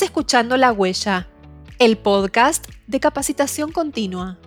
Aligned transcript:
Escuchando 0.00 0.56
La 0.56 0.72
Huella, 0.72 1.28
el 1.78 1.98
podcast 1.98 2.66
de 2.86 3.00
capacitación 3.00 3.72
continua. 3.72 4.38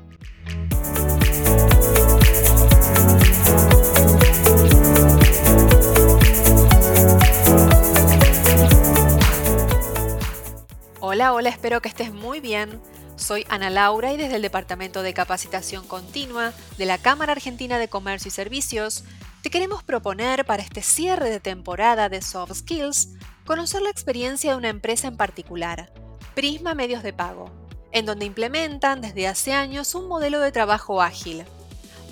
Hola, 11.02 11.34
hola, 11.34 11.50
espero 11.50 11.82
que 11.82 11.90
estés 11.90 12.14
muy 12.14 12.40
bien. 12.40 12.80
Soy 13.18 13.46
Ana 13.50 13.70
Laura 13.70 14.14
y 14.14 14.18
desde 14.18 14.38
el 14.38 14.42
Departamento 14.42 15.04
de 15.04 15.14
Capacitación 15.14 15.86
Continua 15.86 16.54
de 16.78 16.86
la 16.86 16.98
Cámara 16.98 17.34
Argentina 17.34 17.78
de 17.78 17.90
Comercio 17.90 18.30
y 18.30 18.32
Servicios, 18.32 19.04
te 19.42 19.50
queremos 19.50 19.84
proponer 19.84 20.46
para 20.46 20.64
este 20.64 20.82
cierre 20.82 21.30
de 21.30 21.40
temporada 21.40 22.10
de 22.10 22.22
Soft 22.22 22.54
Skills 22.54 23.10
conocer 23.52 23.82
la 23.82 23.90
experiencia 23.90 24.52
de 24.52 24.58
una 24.58 24.70
empresa 24.70 25.10
en 25.10 25.18
particular, 25.18 25.92
Prisma 26.36 26.74
Medios 26.74 27.04
de 27.04 27.12
Pago, 27.12 27.52
en 27.92 28.06
donde 28.06 28.24
implementan 28.24 29.02
desde 29.02 29.28
hace 29.28 29.52
años 29.52 29.94
un 29.94 30.08
modelo 30.08 30.40
de 30.40 30.54
trabajo 30.54 31.02
ágil. 31.02 31.44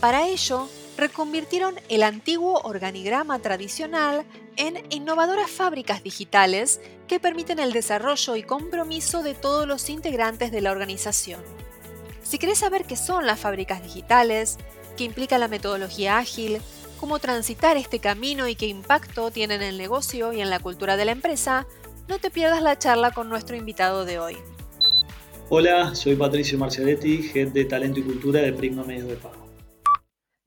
Para 0.02 0.28
ello, 0.28 0.68
reconvirtieron 0.98 1.76
el 1.88 2.04
antiguo 2.04 2.60
organigrama 2.66 3.40
tradicional 3.40 4.26
en 4.58 4.84
innovadoras 4.90 5.50
fábricas 5.50 6.04
digitales 6.04 6.82
que 7.08 7.22
permiten 7.22 7.60
el 7.60 7.72
desarrollo 7.72 8.36
y 8.36 8.44
compromiso 8.44 9.24
de 9.24 9.34
todos 9.34 9.66
los 9.66 9.90
integrantes 9.90 10.52
de 10.52 10.60
la 10.60 10.72
organización. 10.72 11.42
Si 12.22 12.38
querés 12.38 12.58
saber 12.58 12.84
qué 12.84 12.98
son 12.98 13.26
las 13.26 13.40
fábricas 13.40 13.82
digitales, 13.82 14.58
qué 14.98 15.06
implica 15.06 15.38
la 15.38 15.48
metodología 15.48 16.18
ágil, 16.18 16.62
cómo 17.00 17.20
transitar 17.20 17.78
este 17.78 18.00
camino 18.00 18.48
y 18.48 18.56
qué 18.56 18.68
impacto 18.68 19.32
tiene 19.32 19.56
en 19.56 19.62
el 19.62 19.78
negocio 19.78 20.34
y 20.34 20.42
en 20.42 20.50
la 20.50 20.60
cultura 20.60 20.98
de 20.98 21.06
la 21.06 21.14
empresa, 21.14 21.66
no 22.08 22.20
te 22.20 22.30
pierdas 22.30 22.62
la 22.62 22.78
charla 22.78 23.12
con 23.12 23.30
nuestro 23.30 23.56
invitado 23.56 24.04
de 24.04 24.20
hoy. 24.20 24.38
Hola, 25.50 25.96
soy 25.96 26.16
Patricio 26.16 26.60
Marcialetti, 26.60 27.32
Head 27.34 27.50
de 27.50 27.66
Talento 27.66 28.02
y 28.02 28.04
Cultura 28.04 28.42
de 28.42 28.54
Prisma 28.54 28.84
Medios 28.84 29.08
de 29.08 29.16
Pago. 29.16 29.48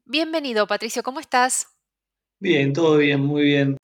Bienvenido, 0.05 0.67
Patricio, 0.67 1.03
¿cómo 1.03 1.21
estás? 1.21 1.69
Bien, 2.39 2.73
todo 2.73 2.99
bien, 2.99 3.21
muy 3.21 3.43
bien. 3.43 3.77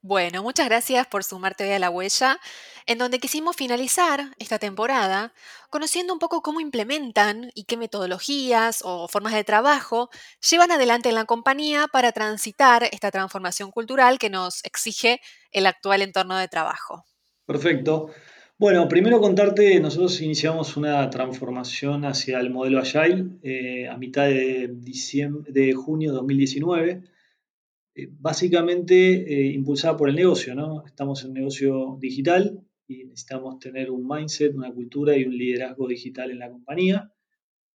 Bueno, 0.00 0.42
muchas 0.42 0.68
gracias 0.68 1.06
por 1.06 1.24
sumarte 1.24 1.64
hoy 1.64 1.70
a 1.70 1.78
la 1.78 1.90
huella, 1.90 2.38
en 2.86 2.98
donde 2.98 3.18
quisimos 3.18 3.56
finalizar 3.56 4.34
esta 4.38 4.58
temporada 4.58 5.32
conociendo 5.70 6.12
un 6.12 6.18
poco 6.18 6.42
cómo 6.42 6.60
implementan 6.60 7.50
y 7.54 7.64
qué 7.64 7.76
metodologías 7.76 8.80
o 8.84 9.08
formas 9.08 9.32
de 9.34 9.44
trabajo 9.44 10.10
llevan 10.48 10.70
adelante 10.70 11.08
en 11.08 11.14
la 11.14 11.24
compañía 11.24 11.86
para 11.92 12.12
transitar 12.12 12.84
esta 12.92 13.10
transformación 13.10 13.70
cultural 13.70 14.18
que 14.18 14.30
nos 14.30 14.64
exige 14.64 15.20
el 15.50 15.66
actual 15.66 16.02
entorno 16.02 16.36
de 16.36 16.48
trabajo. 16.48 17.04
Perfecto. 17.46 18.10
Bueno, 18.56 18.86
primero 18.88 19.20
contarte, 19.20 19.80
nosotros 19.80 20.20
iniciamos 20.20 20.76
una 20.76 21.10
transformación 21.10 22.04
hacia 22.04 22.38
el 22.38 22.50
modelo 22.50 22.78
Agile 22.78 23.38
eh, 23.42 23.88
a 23.88 23.96
mitad 23.96 24.26
de, 24.26 24.70
diciembre, 24.72 25.52
de 25.52 25.72
junio 25.72 26.10
de 26.10 26.16
2019 26.16 27.02
eh, 27.96 28.08
básicamente 28.10 28.94
eh, 28.94 29.52
impulsada 29.52 29.96
por 29.96 30.08
el 30.08 30.16
negocio, 30.16 30.54
¿no? 30.54 30.84
Estamos 30.84 31.22
en 31.22 31.30
un 31.30 31.34
negocio 31.34 31.96
digital 32.00 32.60
y 32.86 33.04
necesitamos 33.04 33.58
tener 33.58 33.90
un 33.90 34.06
mindset, 34.06 34.54
una 34.54 34.72
cultura 34.72 35.16
y 35.16 35.24
un 35.24 35.36
liderazgo 35.36 35.88
digital 35.88 36.30
en 36.30 36.38
la 36.38 36.50
compañía. 36.50 37.12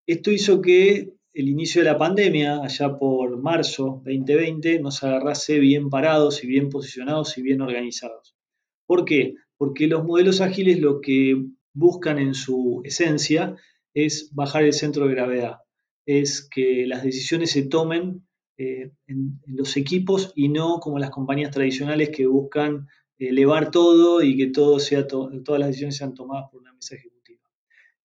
Esto 0.05 0.31
hizo 0.31 0.61
que 0.61 1.13
el 1.33 1.47
inicio 1.47 1.81
de 1.81 1.89
la 1.89 1.97
pandemia, 1.97 2.61
allá 2.63 2.97
por 2.97 3.37
marzo 3.41 4.01
2020, 4.05 4.79
nos 4.79 5.03
agarrase 5.03 5.59
bien 5.59 5.89
parados 5.89 6.43
y 6.43 6.47
bien 6.47 6.69
posicionados 6.69 7.37
y 7.37 7.41
bien 7.41 7.61
organizados. 7.61 8.35
¿Por 8.85 9.05
qué? 9.05 9.35
Porque 9.57 9.87
los 9.87 10.03
modelos 10.03 10.41
ágiles 10.41 10.79
lo 10.79 11.01
que 11.01 11.35
buscan 11.73 12.17
en 12.17 12.33
su 12.33 12.81
esencia 12.83 13.55
es 13.93 14.29
bajar 14.33 14.63
el 14.63 14.73
centro 14.73 15.05
de 15.07 15.13
gravedad, 15.13 15.57
es 16.05 16.47
que 16.49 16.85
las 16.87 17.03
decisiones 17.03 17.51
se 17.51 17.63
tomen 17.63 18.27
eh, 18.57 18.91
en, 19.07 19.39
los 19.45 19.77
equipos 19.77 20.33
y 20.35 20.49
no 20.49 20.79
como 20.79 20.99
las 20.99 21.11
compañías 21.11 21.51
tradicionales 21.51 22.09
que 22.09 22.27
buscan 22.27 22.87
elevar 23.19 23.69
todo 23.69 24.23
y 24.23 24.37
que 24.37 24.47
todo 24.47 24.79
sea 24.79 25.05
todas 25.07 25.59
las 25.59 25.67
decisiones 25.67 25.97
sean 25.97 26.13
tomadas 26.13 26.49
por 26.49 26.61
una 26.61 26.73
mesa 26.73 26.95
ejecutiva. 26.95 27.41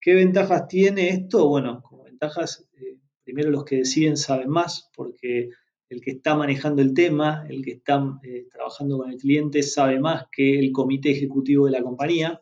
¿Qué 0.01 0.15
ventajas 0.15 0.67
tiene 0.69 1.09
esto? 1.09 1.49
Bueno, 1.49 1.81
como 1.83 2.05
ventajas, 2.05 2.69
eh, 2.75 2.99
primero 3.23 3.51
los 3.51 3.65
que 3.65 3.77
deciden 3.77 4.17
saben 4.17 4.51
más, 4.51 4.91
porque 4.95 5.51
el 5.89 6.01
que 6.01 6.13
está 6.13 6.35
manejando 6.35 6.83
el 6.83 6.93
tema, 6.93 7.47
el 7.49 7.65
que 7.65 7.73
está 7.73 8.03
eh, 8.23 8.47
trabajando 8.53 8.99
con 8.99 9.11
el 9.11 9.19
cliente, 9.19 9.63
sabe 9.63 10.01
más 10.01 10.25
que 10.31 10.59
el 10.59 10.73
comité 10.73 11.11
ejecutivo 11.13 11.67
de 11.67 11.73
la 11.73 11.83
compañía. 11.83 12.41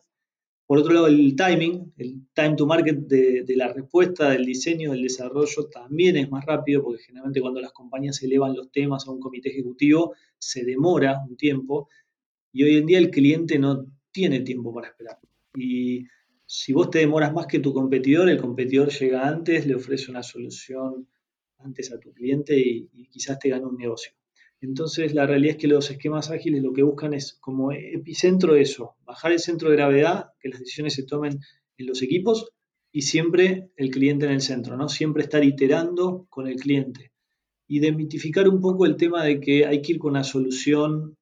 Por 0.65 0.79
otro 0.79 0.93
lado, 0.93 1.07
el 1.07 1.35
timing, 1.35 1.93
el 1.97 2.25
time 2.33 2.55
to 2.55 2.65
market 2.65 2.97
de, 2.97 3.45
la 3.55 3.71
respuesta, 3.71 4.29
del 4.29 4.45
diseño, 4.45 4.91
del 4.91 5.03
desarrollo 5.03 5.67
también 5.71 6.15
es 6.17 6.31
más 6.31 6.45
rápido 6.45 6.81
porque 6.81 7.03
generalmente 7.03 7.41
cuando 7.41 7.61
las 7.61 7.73
compañías 7.73 8.23
elevan 8.23 8.55
los 8.55 8.71
temas 8.71 9.05
a 9.05 9.11
un 9.11 9.19
comité 9.19 9.49
ejecutivo 9.49 10.13
se 10.37 10.63
demora 10.63 11.21
un 11.29 11.35
tiempo 11.35 11.89
y 12.53 12.63
hoy 12.63 12.77
en 12.77 12.85
día 12.85 12.99
el 12.99 13.09
cliente 13.09 13.59
no 13.59 13.87
tiene 14.11 14.41
tiempo 14.41 14.73
para 14.73 14.87
esperar. 14.87 15.19
Y 15.55 16.05
si 16.45 16.71
vos 16.71 16.89
te 16.91 16.99
demoras 16.99 17.33
más 17.33 17.47
que 17.47 17.59
tu 17.59 17.73
competidor, 17.73 18.29
el 18.29 18.37
competidor 18.39 18.89
llega 18.89 19.27
antes, 19.27 19.65
le 19.65 19.75
ofrece 19.75 20.11
una 20.11 20.21
solución 20.21 21.07
antes 21.57 21.91
a 21.91 21.99
tu 21.99 22.13
cliente 22.13 22.57
y, 22.57 22.87
quizás 23.09 23.39
te 23.39 23.49
gana 23.49 23.67
un 23.67 23.77
negocio. 23.77 24.13
Entonces, 24.61 25.13
la 25.13 25.25
realidad 25.25 25.55
es 25.55 25.61
que 25.61 25.67
los 25.67 25.89
esquemas 25.89 26.29
ágiles 26.29 26.61
lo 26.61 26.73
que 26.73 26.83
buscan 26.83 27.13
es 27.13 27.33
como 27.33 27.71
epicentro 27.71 28.55
eso, 28.55 28.95
bajar 29.03 29.31
el 29.31 29.39
centro 29.39 29.69
de 29.69 29.75
gravedad, 29.75 30.27
que 30.39 30.49
las 30.49 30.59
decisiones 30.59 30.93
se 30.93 31.03
tomen 31.03 31.39
en 31.77 31.87
los 31.87 32.01
equipos 32.01 32.49
y 32.91 33.01
siempre 33.01 33.71
el 33.75 33.89
cliente 33.89 34.25
en 34.25 34.31
el 34.31 34.41
centro, 34.41 34.77
¿no? 34.77 34.87
Siempre 34.87 35.23
estar 35.23 35.43
iterando 35.43 36.27
con 36.29 36.47
el 36.47 36.55
cliente 36.57 37.11
y 37.67 37.79
demitificar 37.79 38.47
un 38.47 38.61
poco 38.61 38.85
el 38.85 38.95
tema 38.95 39.23
de 39.23 39.39
que 39.39 39.65
hay 39.65 39.81
que 39.81 39.93
ir 39.93 39.99
con 39.99 40.11
una 40.11 40.23
solución 40.23 41.17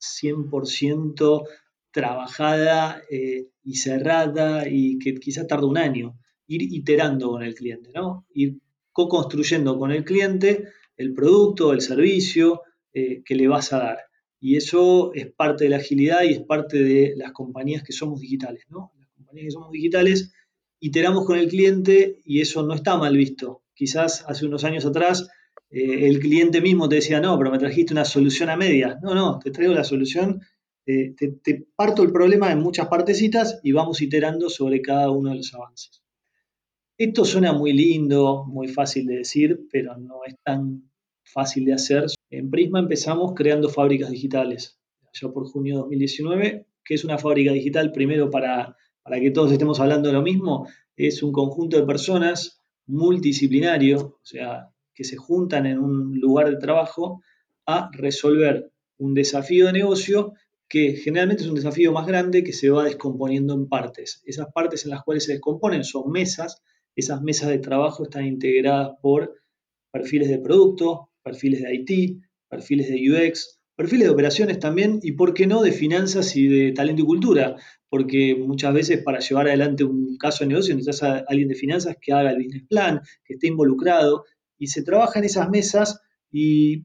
100% 0.00 1.44
trabajada 1.90 3.02
eh, 3.10 3.48
y 3.62 3.76
cerrada 3.76 4.68
y 4.68 4.98
que 4.98 5.14
quizás 5.14 5.46
tarda 5.46 5.66
un 5.66 5.78
año. 5.78 6.18
Ir 6.46 6.62
iterando 6.62 7.30
con 7.30 7.42
el 7.42 7.54
cliente. 7.54 7.90
Ir 8.34 8.58
co-construyendo 8.92 9.78
con 9.78 9.92
el 9.92 10.04
cliente 10.04 10.68
el 10.98 11.14
producto, 11.14 11.72
el 11.72 11.80
servicio, 11.80 12.62
eh, 12.92 13.22
que 13.24 13.36
le 13.36 13.48
vas 13.48 13.72
a 13.72 13.78
dar. 13.78 13.98
Y 14.40 14.56
eso 14.56 15.12
es 15.14 15.32
parte 15.32 15.64
de 15.64 15.70
la 15.70 15.76
agilidad 15.78 16.22
y 16.24 16.32
es 16.32 16.40
parte 16.40 16.82
de 16.82 17.14
las 17.16 17.32
compañías 17.32 17.82
que 17.82 17.92
somos 17.92 18.20
digitales, 18.20 18.64
¿no? 18.68 18.92
Las 18.98 19.08
compañías 19.10 19.46
que 19.46 19.50
somos 19.52 19.70
digitales 19.70 20.32
iteramos 20.80 21.24
con 21.24 21.38
el 21.38 21.48
cliente 21.48 22.20
y 22.24 22.40
eso 22.40 22.62
no 22.62 22.74
está 22.74 22.96
mal 22.96 23.16
visto. 23.16 23.62
Quizás 23.74 24.24
hace 24.28 24.46
unos 24.46 24.64
años 24.64 24.84
atrás 24.84 25.28
eh, 25.70 26.08
el 26.08 26.18
cliente 26.20 26.60
mismo 26.60 26.88
te 26.88 26.96
decía, 26.96 27.20
no, 27.20 27.36
pero 27.38 27.50
me 27.50 27.58
trajiste 27.58 27.92
una 27.92 28.04
solución 28.04 28.50
a 28.50 28.56
media. 28.56 28.98
No, 29.02 29.14
no, 29.14 29.38
te 29.38 29.50
traigo 29.50 29.74
la 29.74 29.84
solución, 29.84 30.40
eh, 30.86 31.14
te, 31.16 31.32
te, 31.42 31.66
parto 31.76 32.02
el 32.02 32.12
problema 32.12 32.50
en 32.50 32.60
muchas 32.60 32.88
partecitas 32.88 33.60
y 33.62 33.72
vamos 33.72 34.00
iterando 34.00 34.48
sobre 34.48 34.80
cada 34.80 35.10
uno 35.10 35.30
de 35.30 35.36
los 35.36 35.54
avances. 35.54 36.02
Esto 36.96 37.24
suena 37.24 37.52
muy 37.52 37.72
lindo, 37.72 38.44
muy 38.46 38.68
fácil 38.68 39.06
de 39.06 39.18
decir, 39.18 39.68
pero 39.70 39.96
no 39.96 40.20
es 40.26 40.34
tan 40.42 40.90
fácil 41.22 41.64
de 41.66 41.74
hacer. 41.74 42.06
En 42.30 42.50
Prisma 42.50 42.80
empezamos 42.80 43.34
creando 43.36 43.68
fábricas 43.68 44.10
digitales, 44.10 44.80
ya 45.12 45.28
por 45.28 45.46
junio 45.46 45.74
de 45.74 45.80
2019, 45.82 46.66
que 46.84 46.94
es 46.94 47.04
una 47.04 47.18
fábrica 47.18 47.52
digital, 47.52 47.92
primero 47.92 48.30
para, 48.30 48.76
para 49.02 49.20
que 49.20 49.30
todos 49.30 49.52
estemos 49.52 49.78
hablando 49.78 50.08
de 50.08 50.14
lo 50.14 50.22
mismo, 50.22 50.66
es 50.96 51.22
un 51.22 51.32
conjunto 51.32 51.76
de 51.76 51.86
personas 51.86 52.62
multidisciplinario, 52.86 53.98
o 53.98 54.24
sea, 54.24 54.70
que 54.98 55.04
se 55.04 55.16
juntan 55.16 55.64
en 55.64 55.78
un 55.78 56.18
lugar 56.18 56.50
de 56.50 56.56
trabajo 56.56 57.22
a 57.66 57.88
resolver 57.92 58.72
un 58.98 59.14
desafío 59.14 59.66
de 59.66 59.72
negocio 59.72 60.32
que 60.68 60.96
generalmente 60.96 61.44
es 61.44 61.48
un 61.48 61.54
desafío 61.54 61.92
más 61.92 62.04
grande 62.04 62.42
que 62.42 62.52
se 62.52 62.68
va 62.68 62.82
descomponiendo 62.82 63.54
en 63.54 63.68
partes. 63.68 64.20
Esas 64.26 64.48
partes 64.52 64.84
en 64.84 64.90
las 64.90 65.04
cuales 65.04 65.22
se 65.22 65.34
descomponen 65.34 65.84
son 65.84 66.10
mesas, 66.10 66.64
esas 66.96 67.22
mesas 67.22 67.48
de 67.48 67.60
trabajo 67.60 68.02
están 68.02 68.26
integradas 68.26 68.90
por 69.00 69.40
perfiles 69.92 70.30
de 70.30 70.40
producto, 70.40 71.10
perfiles 71.22 71.62
de 71.62 71.76
IT, 71.76 72.20
perfiles 72.48 72.88
de 72.88 72.96
UX, 73.08 73.60
perfiles 73.76 74.08
de 74.08 74.12
operaciones 74.12 74.58
también 74.58 74.98
y, 75.00 75.12
¿por 75.12 75.32
qué 75.32 75.46
no?, 75.46 75.62
de 75.62 75.70
finanzas 75.70 76.34
y 76.34 76.48
de 76.48 76.72
talento 76.72 77.02
y 77.02 77.06
cultura, 77.06 77.54
porque 77.88 78.34
muchas 78.34 78.74
veces 78.74 79.00
para 79.04 79.20
llevar 79.20 79.46
adelante 79.46 79.84
un 79.84 80.16
caso 80.18 80.42
de 80.42 80.48
negocio 80.48 80.74
necesitas 80.74 81.04
a 81.04 81.18
alguien 81.28 81.46
de 81.46 81.54
finanzas 81.54 81.96
que 82.00 82.12
haga 82.12 82.32
el 82.32 82.42
business 82.42 82.64
plan, 82.68 83.00
que 83.24 83.34
esté 83.34 83.46
involucrado 83.46 84.24
y 84.58 84.68
se 84.68 84.82
trabaja 84.82 85.18
en 85.18 85.24
esas 85.24 85.48
mesas 85.48 86.00
y 86.30 86.84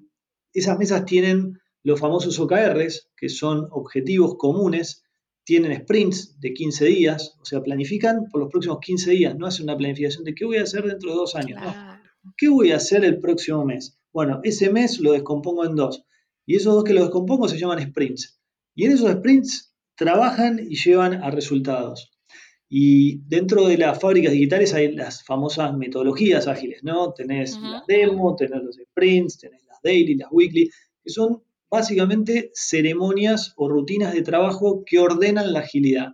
esas 0.54 0.78
mesas 0.78 1.06
tienen 1.06 1.60
los 1.84 2.00
famosos 2.00 2.40
OKRs, 2.40 3.10
que 3.18 3.30
son 3.30 3.68
objetivos 3.72 4.36
comunes, 4.38 5.04
tienen 5.44 5.76
sprints 5.82 6.40
de 6.40 6.54
15 6.54 6.86
días, 6.86 7.36
o 7.42 7.46
sea, 7.46 7.62
planifican 7.62 8.30
por 8.32 8.42
los 8.42 8.50
próximos 8.50 8.80
15 8.80 9.12
días, 9.12 9.36
no 9.36 9.46
hacen 9.46 9.66
una 9.66 9.76
planificación 9.76 10.24
de 10.24 10.34
qué 10.34 10.46
voy 10.46 10.58
a 10.58 10.64
hacer 10.64 10.86
dentro 10.86 11.10
de 11.10 11.16
dos 11.18 11.36
años, 11.36 11.62
¿qué 12.38 12.48
voy 12.48 12.72
a 12.72 12.78
hacer 12.78 13.04
el 13.04 13.20
próximo 13.20 13.66
mes? 13.66 14.00
Bueno, 14.14 14.40
ese 14.44 14.72
mes 14.72 15.00
lo 15.00 15.12
descompongo 15.12 15.66
en 15.66 15.76
dos. 15.76 16.06
Y 16.46 16.56
esos 16.56 16.74
dos 16.74 16.84
que 16.84 16.94
lo 16.94 17.02
descompongo 17.02 17.48
se 17.48 17.58
llaman 17.58 17.82
sprints. 17.82 18.40
Y 18.76 18.86
en 18.86 18.92
esos 18.92 19.12
sprints 19.12 19.76
trabajan 19.96 20.60
y 20.60 20.76
llevan 20.76 21.16
a 21.16 21.32
resultados. 21.32 22.13
Y 22.76 23.20
dentro 23.28 23.68
de 23.68 23.78
las 23.78 24.00
fábricas 24.00 24.32
digitales 24.32 24.74
hay 24.74 24.94
las 24.94 25.24
famosas 25.24 25.78
metodologías 25.78 26.48
ágiles, 26.48 26.84
¿no? 26.84 27.14
Tenés 27.14 27.56
las 27.60 27.86
demo, 27.86 28.36
tenés 28.36 28.64
los 28.64 28.78
sprints, 28.78 29.38
tenés 29.38 29.64
las 29.68 29.80
daily, 29.84 30.16
las 30.16 30.32
weekly, 30.32 30.72
que 31.04 31.10
son 31.12 31.44
básicamente 31.70 32.50
ceremonias 32.56 33.54
o 33.58 33.70
rutinas 33.70 34.12
de 34.12 34.24
trabajo 34.24 34.82
que 34.88 34.98
ordenan 34.98 35.54
la 35.54 35.60
agilidad. 35.60 36.14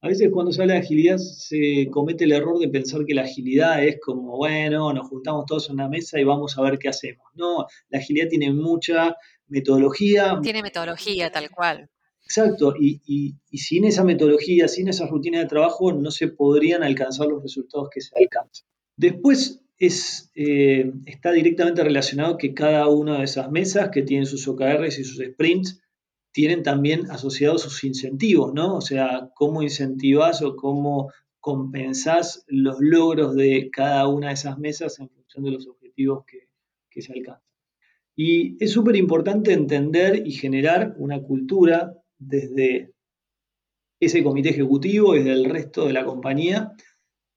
A 0.00 0.08
veces 0.08 0.30
cuando 0.32 0.50
se 0.50 0.60
habla 0.60 0.74
de 0.74 0.80
agilidad 0.80 1.18
se 1.18 1.86
comete 1.92 2.24
el 2.24 2.32
error 2.32 2.58
de 2.58 2.68
pensar 2.68 3.04
que 3.06 3.14
la 3.14 3.22
agilidad 3.22 3.84
es 3.84 4.00
como, 4.00 4.36
bueno, 4.36 4.92
nos 4.92 5.08
juntamos 5.08 5.46
todos 5.46 5.68
en 5.68 5.74
una 5.74 5.88
mesa 5.88 6.18
y 6.18 6.24
vamos 6.24 6.58
a 6.58 6.62
ver 6.62 6.80
qué 6.80 6.88
hacemos. 6.88 7.24
No, 7.34 7.66
la 7.88 8.00
agilidad 8.00 8.26
tiene 8.28 8.52
mucha 8.52 9.14
metodología. 9.46 10.40
Tiene 10.42 10.60
metodología, 10.60 11.30
tal 11.30 11.50
cual. 11.50 11.88
Exacto, 12.30 12.74
y, 12.78 13.34
sin 13.52 13.86
esa 13.86 14.04
metodología, 14.04 14.68
sin 14.68 14.86
esa 14.86 15.08
rutina 15.08 15.40
de 15.40 15.46
trabajo, 15.46 15.92
no 15.92 16.12
se 16.12 16.28
podrían 16.28 16.84
alcanzar 16.84 17.26
los 17.26 17.42
resultados 17.42 17.88
que 17.92 18.00
se 18.00 18.16
alcanzan. 18.16 18.68
Después 18.96 19.64
es, 19.78 20.30
eh, 20.36 20.92
está 21.06 21.32
directamente 21.32 21.82
relacionado 21.82 22.38
que 22.38 22.54
cada 22.54 22.86
una 22.86 23.18
de 23.18 23.24
esas 23.24 23.50
mesas 23.50 23.90
que 23.90 24.02
tienen 24.02 24.26
sus 24.26 24.46
OKRs 24.46 25.00
y 25.00 25.02
sus 25.02 25.20
sprints 25.24 25.82
tienen 26.30 26.62
también 26.62 27.10
asociados 27.10 27.62
sus 27.62 27.82
incentivos, 27.82 28.54
¿no? 28.54 28.76
O 28.76 28.80
sea, 28.80 29.32
cómo 29.34 29.60
incentivas 29.64 30.40
o 30.40 30.54
cómo 30.54 31.10
compensás 31.40 32.44
los 32.46 32.76
logros 32.78 33.34
de 33.34 33.70
cada 33.72 34.06
una 34.06 34.28
de 34.28 34.34
esas 34.34 34.56
mesas 34.56 35.00
en 35.00 35.08
función 35.08 35.42
de 35.42 35.50
los 35.50 35.66
objetivos 35.66 36.24
que, 36.26 36.46
que 36.90 37.02
se 37.02 37.12
alcanzan. 37.12 37.42
Y 38.14 38.62
es 38.62 38.70
súper 38.70 38.94
importante 38.94 39.52
entender 39.52 40.24
y 40.24 40.30
generar 40.30 40.94
una 40.96 41.22
cultura 41.22 41.99
desde 42.20 42.92
ese 43.98 44.22
comité 44.22 44.50
ejecutivo, 44.50 45.14
desde 45.14 45.32
el 45.32 45.46
resto 45.46 45.86
de 45.86 45.92
la 45.92 46.04
compañía, 46.04 46.72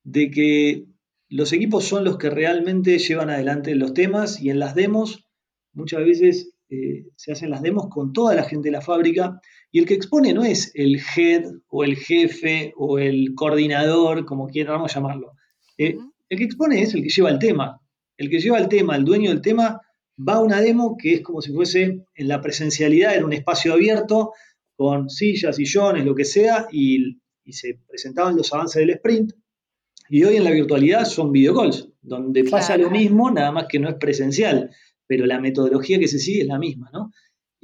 de 0.04 0.30
que 0.30 0.86
los 1.30 1.52
equipos 1.52 1.86
son 1.86 2.04
los 2.04 2.18
que 2.18 2.30
realmente 2.30 3.00
llevan 3.00 3.32
adelante 3.32 3.74
los 3.74 3.94
temas 3.94 4.40
y 4.40 4.52
en 4.52 4.60
las 4.60 4.76
demos 4.76 5.28
muchas 5.74 6.06
veces 6.06 6.54
eh, 6.70 7.08
se 7.16 7.32
hacen 7.32 7.50
las 7.50 7.62
demos 7.62 7.88
con 7.90 8.14
toda 8.14 8.36
la 8.36 8.44
gente 8.44 8.68
de 8.68 8.74
la 8.74 8.82
fábrica 8.82 9.40
y 9.72 9.80
el 9.80 9.86
que 9.86 9.96
expone 9.96 10.34
no 10.34 10.44
es 10.44 10.72
el 10.76 11.00
head 11.16 11.46
o 11.68 11.84
el 11.84 11.96
jefe 11.98 12.74
o 12.78 13.00
el 13.00 13.34
coordinador, 13.36 14.26
como 14.26 14.48
quieramos 14.48 14.94
llamarlo. 14.94 15.34
Eh, 15.78 15.98
el 16.30 16.38
que 16.38 16.44
expone 16.44 16.82
es 16.82 16.94
el 16.94 17.02
que 17.02 17.10
lleva 17.10 17.30
el 17.30 17.40
tema. 17.40 17.82
El 18.18 18.30
que 18.30 18.40
lleva 18.40 18.60
el 18.60 18.70
tema, 18.70 18.96
el 18.96 19.04
dueño 19.04 19.30
del 19.30 19.42
tema, 19.42 19.82
va 20.18 20.36
a 20.36 20.42
una 20.42 20.62
demo 20.62 20.96
que 20.98 21.16
es 21.16 21.22
como 21.22 21.42
si 21.42 21.52
fuese 21.52 22.06
en 22.14 22.28
la 22.28 22.42
presencialidad, 22.42 23.16
en 23.16 23.24
un 23.24 23.34
espacio 23.34 23.74
abierto, 23.74 24.34
con 24.76 25.10
sillas, 25.10 25.56
sillones, 25.56 26.06
lo 26.06 26.16
que 26.16 26.26
sea, 26.26 26.68
y, 26.72 27.20
se 27.50 27.80
presentaban 27.88 28.38
los 28.38 28.54
avances 28.54 28.80
del 28.80 28.92
sprint. 28.92 29.34
Y 30.10 30.24
hoy 30.24 30.38
en 30.38 30.44
la 30.44 30.52
virtualidad 30.52 31.06
son 31.06 31.32
videocalls, 31.32 31.90
donde 32.02 32.44
pasa 32.46 32.78
lo 32.78 32.90
mismo, 32.90 33.30
nada 33.32 33.52
más 33.52 33.66
que 33.68 33.80
no 33.80 33.90
es 33.90 33.96
presencial, 33.96 34.70
pero 35.08 35.26
la 35.26 35.40
metodología 35.40 36.00
que 36.00 36.08
se 36.08 36.20
sigue 36.20 36.42
es 36.42 36.48
la 36.48 36.60
misma, 36.60 36.90
¿no? 36.94 37.12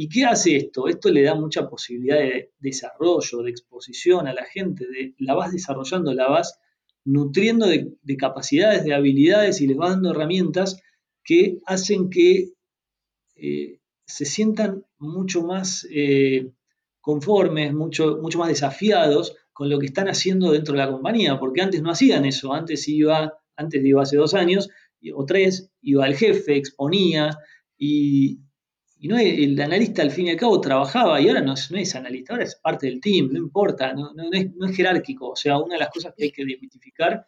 ¿Y 0.02 0.08
qué 0.08 0.24
hace 0.24 0.56
esto? 0.56 0.88
Esto 0.88 1.12
le 1.12 1.24
da 1.24 1.36
mucha 1.36 1.70
posibilidad 1.70 2.18
de 2.18 2.54
desarrollo, 2.60 3.42
de 3.44 3.50
exposición 3.50 4.28
a 4.28 4.34
la 4.34 4.46
gente, 4.46 4.86
de, 4.88 5.14
la 5.18 5.34
vas 5.34 5.52
desarrollando, 5.52 6.14
la 6.14 6.30
vas 6.30 6.58
nutriendo 7.04 7.68
de, 7.68 8.18
capacidades, 8.18 8.86
de 8.86 8.94
habilidades 8.94 9.60
y 9.60 9.68
les 9.68 9.78
va 9.78 9.90
dando 9.90 10.12
herramientas 10.12 10.82
que 11.24 11.60
hacen 11.66 12.10
que 12.10 12.54
eh, 13.36 13.80
se 14.06 14.26
sientan 14.26 14.86
mucho 14.98 15.44
más 15.44 15.86
eh, 15.92 16.50
conformes, 17.10 17.74
mucho, 17.74 18.20
mucho 18.22 18.38
más 18.38 18.50
desafiados 18.50 19.36
con 19.52 19.68
lo 19.68 19.80
que 19.80 19.88
están 19.88 20.08
haciendo 20.08 20.52
dentro 20.52 20.74
de 20.74 20.78
la 20.78 20.92
compañía, 20.92 21.40
porque 21.40 21.64
antes 21.64 21.82
no 21.82 21.90
hacían 21.90 22.24
eso, 22.24 22.54
antes 22.54 22.88
iba, 22.88 23.34
antes 23.56 23.84
iba 23.84 24.04
hace 24.04 24.16
dos 24.16 24.36
años 24.36 24.70
o 25.16 25.26
tres, 25.26 25.72
iba 25.82 26.06
el 26.06 26.16
jefe, 26.16 26.56
exponía 26.56 27.36
y, 27.76 28.42
no, 29.02 29.18
el 29.18 29.60
analista 29.60 30.04
al 30.04 30.12
fin 30.12 30.28
y 30.28 30.30
al 30.30 30.38
cabo 30.38 30.62
trabajaba 30.62 31.20
y 31.20 31.28
ahora 31.28 31.42
no 31.42 31.54
es, 31.54 31.72
no 31.72 31.80
es 31.80 31.96
analista, 31.96 32.34
ahora 32.34 32.44
es 32.44 32.56
parte 32.62 32.86
del 32.86 33.02
team, 33.02 33.30
no 33.32 33.40
importa, 33.40 33.92
no, 33.94 34.12
es, 34.32 34.54
no, 34.56 34.68
es, 34.68 34.76
jerárquico, 34.76 35.32
o 35.32 35.36
sea, 35.36 35.58
una 35.58 35.74
de 35.74 35.80
las 35.80 35.90
cosas 35.90 36.14
que 36.16 36.26
hay 36.26 36.32
que 36.32 36.46
desmitificar 36.46 37.26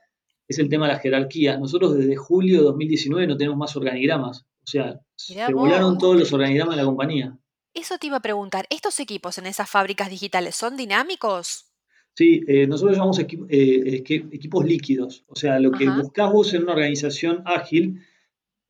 es 0.48 0.60
el 0.60 0.70
tema 0.70 0.86
de 0.86 0.94
las 0.94 1.02
jerarquías. 1.02 1.60
Nosotros 1.60 1.96
desde 1.96 2.16
julio 2.18 2.60
de 2.60 2.64
2019 2.66 3.26
no 3.26 3.38
tenemos 3.38 3.58
más 3.58 3.76
organigramas, 3.76 4.42
o 4.42 4.68
sea, 4.68 5.00
se 5.16 5.52
volaron 5.52 5.98
todos 5.98 6.20
los 6.20 6.32
organigramas 6.34 6.76
de 6.76 6.82
la 6.84 6.86
compañía. 6.86 7.38
Eso 7.74 7.98
te 7.98 8.08
iba 8.08 8.18
a 8.18 8.22
preguntar, 8.22 8.66
¿estos 8.70 9.00
equipos 9.00 9.38
en 9.38 9.46
esas 9.46 9.70
fábricas 9.70 10.10
digitales 10.10 10.56
son 10.56 10.76
dinámicos? 10.76 11.72
Sí, 12.14 12.42
eh, 12.48 12.68
nosotros 12.68 12.98
llamamos 12.98 13.20
eh, 13.20 14.04
equipos 14.30 14.66
líquidos. 14.66 15.24
O 15.28 15.36
sea, 15.36 15.60
lo 15.60 15.72
que 15.72 15.90
buscas 15.90 16.32
vos 16.32 16.54
en 16.54 16.64
una 16.64 16.74
organización 16.74 17.42
ágil, 17.46 18.02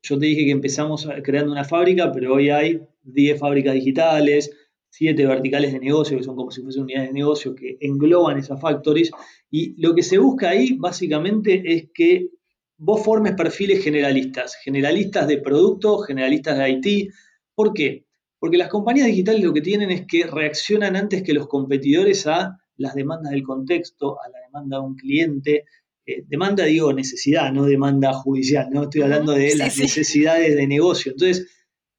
yo 0.03 0.19
te 0.19 0.27
dije 0.27 0.45
que 0.45 0.51
empezamos 0.51 1.07
creando 1.24 1.51
una 1.51 1.63
fábrica, 1.63 2.12
pero 2.12 2.36
hoy 2.36 2.50
hay 2.50 2.81
10 3.03 3.39
fábricas 3.39 3.74
digitales, 3.74 4.51
7 4.89 5.25
verticales 5.25 5.74
de 5.74 5.80
negocio, 5.80 6.18
que 6.18 6.24
son 6.24 6.36
como 6.36 6.51
si 6.51 6.62
fuesen 6.62 6.83
unidades 6.83 7.09
de 7.09 7.13
negocio 7.13 7.56
que 7.56 7.77
engloban 7.81 8.38
esas 8.38 8.62
factories. 8.62 9.09
Y 9.50 9.81
lo 9.81 9.95
que 9.95 10.03
se 10.03 10.19
busca 10.19 10.50
ahí 10.50 10.74
básicamente 10.77 11.63
es 11.65 11.89
que 11.94 12.30
vos 12.77 13.03
formes 13.03 13.33
perfiles 13.33 13.83
generalistas, 13.83 14.56
generalistas 14.63 15.27
de 15.27 15.38
producto, 15.39 15.98
generalistas 16.00 16.59
de 16.59 16.69
IT. 16.69 17.13
¿Por 17.56 17.74
qué? 17.74 18.06
Porque 18.41 18.57
las 18.57 18.69
compañías 18.69 19.05
digitales 19.05 19.43
lo 19.43 19.53
que 19.53 19.61
tienen 19.61 19.91
es 19.91 20.07
que 20.07 20.25
reaccionan 20.25 20.95
antes 20.95 21.21
que 21.21 21.31
los 21.31 21.45
competidores 21.45 22.25
a 22.25 22.57
las 22.75 22.95
demandas 22.95 23.33
del 23.33 23.43
contexto, 23.43 24.17
a 24.19 24.29
la 24.29 24.39
demanda 24.47 24.77
de 24.77 24.83
un 24.83 24.95
cliente. 24.95 25.65
Eh, 26.07 26.23
demanda, 26.27 26.65
digo, 26.65 26.91
necesidad, 26.91 27.53
no 27.53 27.65
demanda 27.65 28.11
judicial, 28.13 28.69
no 28.71 28.81
estoy 28.81 29.03
hablando 29.03 29.33
de 29.33 29.55
las 29.55 29.77
necesidades 29.77 30.55
de 30.55 30.65
negocio. 30.65 31.11
Entonces, 31.11 31.51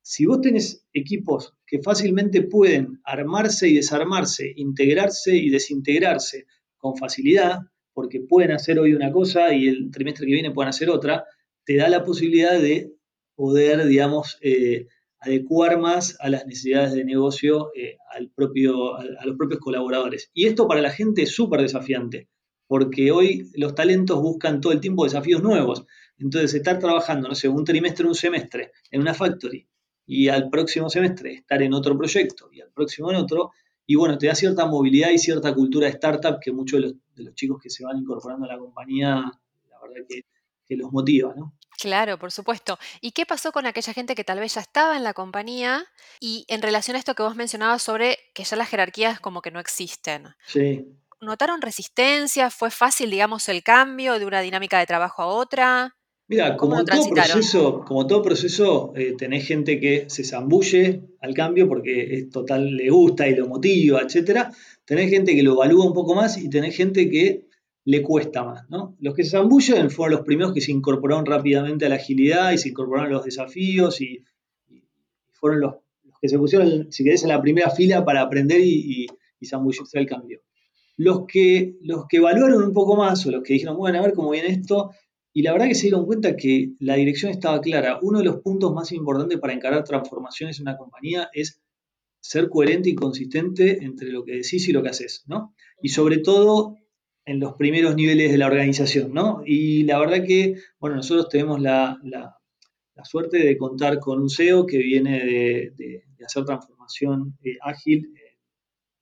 si 0.03 0.27
vos 0.27 0.41
tenés 0.41 0.85
equipos 0.93 1.55
que 1.65 1.81
fácilmente 1.81 2.43
pueden 2.43 3.00
armarse 3.05 3.69
y 3.69 3.77
desarmarse, 3.77 4.53
integrarse 4.56 5.37
y 5.37 5.49
desintegrarse 5.49 6.47
con 6.77 6.97
facilidad, 6.97 7.61
porque 7.93 8.19
pueden 8.19 8.50
hacer 8.50 8.81
hoy 8.81 8.94
una 8.94 9.12
cosa 9.12 9.55
y 9.55 9.69
el 9.69 9.93
trimestre 9.93 10.27
que 10.27 10.33
viene 10.33 10.50
pueden 10.50 10.71
hacer 10.71 10.91
otra, 10.91 11.25
te 11.65 11.77
da 11.77 11.89
la 11.89 12.03
posibilidad 12.03 12.61
de 12.61 12.91
poder, 13.37 13.87
digamos, 13.87 14.39
eh, 14.41 14.89
adecuar 15.22 15.79
más 15.79 16.17
a 16.20 16.29
las 16.29 16.46
necesidades 16.46 16.93
de 16.93 17.05
negocio 17.05 17.70
eh, 17.74 17.96
al 18.10 18.31
propio, 18.31 18.96
a, 18.96 19.05
los 19.24 19.36
propios 19.36 19.60
colaboradores. 19.60 20.31
Y 20.34 20.46
esto 20.46 20.67
para 20.67 20.82
la 20.82 20.91
gente 20.91 21.22
es 21.22 21.34
súper 21.34 21.62
desafiante, 21.62 22.29
porque 22.67 23.12
hoy 23.12 23.50
los 23.55 23.74
talentos 23.74 24.20
buscan 24.20 24.60
todo 24.60 24.72
el 24.72 24.81
tiempo 24.81 25.05
desafíos 25.05 25.43
nuevos. 25.43 25.86
Entonces, 26.19 26.55
estar 26.55 26.79
trabajando, 26.81 27.29
no 27.29 27.34
sé, 27.36 27.48
un 27.48 27.64
trimestre, 27.64 28.06
un 28.06 28.14
semestre 28.14 28.72
en 28.91 29.00
una 29.00 29.14
factory 29.14 29.67
y 30.06 30.29
al 30.29 30.50
próximo 30.50 30.91
semestre 30.91 31.34
estar 31.34 31.62
en 31.62 31.72
otro 31.72 31.96
proyecto 31.96 32.50
y 32.52 32.60
al 32.60 32.72
próximo 32.72 33.10
en 33.10 33.17
otro, 33.17 33.52
y 33.86 33.94
bueno, 33.94 34.19
te 34.19 34.26
da 34.26 34.34
cierta 34.34 34.67
movilidad 34.67 35.10
y 35.10 35.19
cierta 35.19 35.55
cultura 35.55 35.86
de 35.86 35.93
startup 35.93 36.38
que 36.41 36.52
muchos 36.52 36.81
de 36.81 36.88
los, 36.88 36.96
de 37.14 37.24
los 37.24 37.34
chicos 37.34 37.60
que 37.62 37.70
se 37.70 37.84
van 37.84 37.98
incorporando 37.98 38.44
a 38.46 38.48
la 38.48 38.58
compañía, 38.58 39.22
la 39.70 39.81
verdad 39.81 40.05
que, 40.08 40.22
que 40.67 40.76
los 40.76 40.91
motiva, 40.93 41.32
¿no? 41.36 41.55
Claro, 41.82 42.17
por 42.17 42.31
supuesto. 42.31 42.79
¿Y 43.01 43.10
qué 43.10 43.27
pasó 43.27 43.51
con 43.51 43.67
aquella 43.67 43.93
gente 43.93 44.15
que 44.15 44.22
tal 44.22 44.39
vez 44.39 44.55
ya 44.55 44.60
estaba 44.60 44.96
en 44.96 45.03
la 45.03 45.15
compañía 45.15 45.84
y 46.20 46.44
en 46.46 46.62
relación 46.62 46.94
a 46.94 47.01
esto 47.01 47.17
que 47.17 47.24
vos 47.24 47.34
mencionabas 47.34 47.82
sobre 47.82 48.20
que 48.34 48.44
ya 48.44 48.56
las 48.56 48.69
jerarquías 48.69 49.19
como 49.19 49.43
que 49.43 49.51
no 49.51 49.58
existen? 49.58 50.29
Sí. 50.46 50.86
¿Notaron 51.20 51.60
resistencia? 51.60 52.51
¿Fue 52.51 52.70
fácil, 52.70 53.10
digamos, 53.10 53.48
el 53.48 53.65
cambio 53.65 54.20
de 54.20 54.27
una 54.27 54.43
dinámica 54.43 54.79
de 54.79 54.86
trabajo 54.86 55.22
a 55.22 55.27
otra? 55.27 55.96
Mira, 56.29 56.56
como 56.56 56.84
todo 56.84 57.10
proceso, 57.10 57.84
como 57.84 58.06
todo 58.06 58.22
proceso, 58.22 58.93
eh, 58.94 59.17
tenés 59.19 59.44
gente 59.44 59.81
que 59.81 60.05
se 60.08 60.22
zambulle 60.22 61.03
al 61.20 61.34
cambio 61.34 61.67
porque 61.67 62.15
es 62.15 62.31
total, 62.31 62.77
le 62.77 62.91
gusta 62.91 63.27
y 63.27 63.34
lo 63.34 63.48
motiva, 63.48 64.03
etcétera. 64.03 64.53
Tenés 64.84 65.10
gente 65.10 65.34
que 65.34 65.43
lo 65.43 65.55
evalúa 65.55 65.84
un 65.84 65.94
poco 65.94 66.15
más 66.15 66.39
y 66.39 66.48
tenés 66.48 66.77
gente 66.77 67.10
que 67.10 67.48
le 67.84 68.03
cuesta 68.03 68.44
más. 68.44 68.69
¿no? 68.70 68.96
Los 69.01 69.15
que 69.15 69.24
se 69.24 69.31
zambullen 69.31 69.91
fueron 69.91 70.17
los 70.17 70.27
primeros 70.27 70.53
que 70.53 70.60
se 70.60 70.72
incorporaron 70.72 71.27
rápidamente 71.27 71.86
a 71.86 71.89
la 71.89 71.96
agilidad 71.96 72.53
y 72.53 72.58
se 72.58 72.70
incorporaron 72.70 73.10
a 73.10 73.15
los 73.15 73.24
desafíos 73.24 74.01
y, 74.01 74.24
fueron 75.32 75.60
los, 75.60 75.74
que 76.20 76.29
se 76.29 76.39
pusieron, 76.39 76.93
si 76.93 77.03
querés, 77.03 77.24
en 77.24 77.31
la 77.31 77.43
primera 77.43 77.70
fila 77.70 78.05
para 78.05 78.22
aprender 78.22 78.60
y, 78.60 79.06
y, 79.41 79.46
zambullirse 79.46 79.98
al 79.98 80.06
cambio. 80.06 80.41
Los 80.96 81.27
que, 81.27 81.74
los 81.82 82.06
que 82.06 82.19
evaluaron 82.19 82.62
un 82.62 82.72
poco 82.72 82.94
más 82.94 83.27
o 83.27 83.32
los 83.32 83.43
que 83.43 83.55
dijeron, 83.55 83.77
bueno, 83.77 83.98
a 83.98 84.03
ver 84.03 84.12
cómo 84.12 84.31
viene 84.31 84.48
esto, 84.48 84.93
y 85.32 85.43
la 85.43 85.53
verdad 85.53 85.67
que 85.67 85.74
se 85.74 85.82
dieron 85.82 86.06
cuenta 86.06 86.36
que 86.36 86.74
la 86.79 86.94
dirección 86.94 87.32
estaba 87.32 87.60
clara. 87.60 87.98
Uno 88.03 88.19
de 88.19 88.24
los 88.24 88.36
puntos 88.36 88.72
más 88.72 88.93
importantes 88.93 89.41
para 89.41 89.55
encarar 89.55 89.82
transformaciones 89.82 90.58
en 90.58 90.69
una 90.69 90.77
compañía 90.77 91.31
es 91.32 91.60
ser 92.20 92.48
coherente 92.48 92.91
y 92.91 92.94
consistente 92.94 93.82
entre 93.82 94.10
lo 94.10 94.24
que 94.24 94.32
decís 94.32 94.69
y 94.69 94.72
lo 94.72 94.82
que 94.82 94.91
haces, 94.91 95.24
¿no? 95.27 95.55
Y 95.82 95.89
sobre 95.89 96.19
todo 96.19 96.77
en 97.24 97.41
los 97.41 97.55
primeros 97.55 97.94
niveles 97.94 98.32
de 98.32 98.38
la 98.38 98.46
organización, 98.46 99.12
¿no? 99.12 99.43
Y 99.46 99.84
la 99.84 99.98
verdad 99.98 100.24
que, 100.26 100.56
bueno, 100.79 100.96
nosotros 100.96 101.29
tenemos 101.29 101.60
la, 101.60 101.98
suerte 103.05 103.38
de 103.38 103.56
contar 103.56 103.98
con 103.98 104.20
un 104.20 104.31
CEO 104.31 104.64
que 104.64 104.79
viene 104.79 105.24
de, 105.24 106.05
hacer 106.24 106.44
transformación 106.44 107.36
eh, 107.43 107.56
ágil 107.60 108.14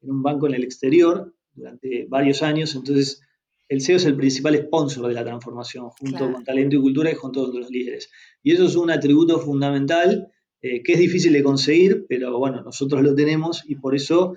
en 0.00 0.10
un 0.10 0.22
banco 0.22 0.46
en 0.46 0.54
el 0.54 0.64
exterior 0.64 1.34
durante 1.52 2.06
varios 2.08 2.42
años, 2.42 2.74
entonces 2.74 3.20
el 3.68 3.82
CEO 3.82 3.96
es 3.96 4.04
el 4.04 4.16
principal 4.16 4.56
sponsor 4.56 5.06
de 5.06 5.14
la 5.14 5.24
transformación, 5.24 5.90
junto 5.90 6.32
con 6.32 6.42
talento 6.44 6.76
y 6.76 6.80
cultura 6.80 7.12
y 7.12 7.14
con 7.14 7.30
todos 7.30 7.54
los 7.54 7.70
líderes. 7.70 8.10
Y 8.42 8.52
eso 8.52 8.64
es 8.64 8.74
un 8.74 8.90
atributo 8.90 9.38
fundamental 9.38 10.32
eh, 10.60 10.82
que 10.82 10.94
es 10.94 10.98
difícil 10.98 11.32
de 11.32 11.42
conseguir, 11.42 12.04
pero 12.08 12.36
bueno, 12.36 12.62
nosotros 12.62 13.00
lo 13.02 13.14
tenemos 13.14 13.62
y 13.66 13.76
por 13.76 13.94
eso 13.94 14.34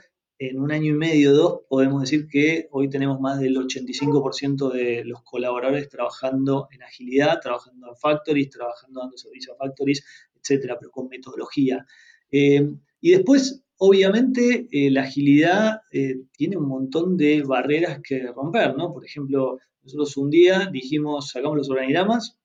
en 0.50 0.60
un 0.60 0.72
año 0.72 0.92
y 0.92 0.98
medio, 0.98 1.34
dos, 1.34 1.62
podemos 1.70 2.02
decir 2.02 2.28
que 2.28 2.68
hoy 2.72 2.90
tenemos 2.90 3.20
más 3.20 3.40
del 3.40 3.56
85% 3.56 4.72
de 4.72 5.06
los 5.06 5.24
colaboradores 5.24 5.88
trabajando 5.90 6.68
en 6.72 6.84
agilidad, 6.84 7.40
trabajando 7.42 7.90
en 7.90 7.96
factories, 7.96 8.50
trabajando 8.50 9.00
dando 9.02 9.18
servicio 9.18 9.54
a 9.54 9.58
factories, 9.58 10.04
etcétera, 10.36 10.78
pero 10.80 10.92
con 10.92 11.08
metodología. 11.08 11.86
Eh, 12.32 12.76
y 13.00 13.12
después, 13.12 13.64
obviamente, 13.78 14.68
eh, 14.72 14.92
la 14.92 15.04
agilidad 15.04 15.82
eh, 15.92 16.24
tiene 16.36 16.58
un 16.58 16.68
montón 16.68 17.16
de 17.16 17.44
barreras 17.44 18.02
que 18.04 18.28
romper, 18.28 18.76
¿no? 18.76 18.92
Por 18.92 19.06
ejemplo, 19.06 19.60
nosotros 19.82 20.18
un 20.18 20.30
día 20.30 20.70
dijimos, 20.72 21.30
sacamos 21.30 21.58
los 21.58 21.70
organigramas 21.70 22.38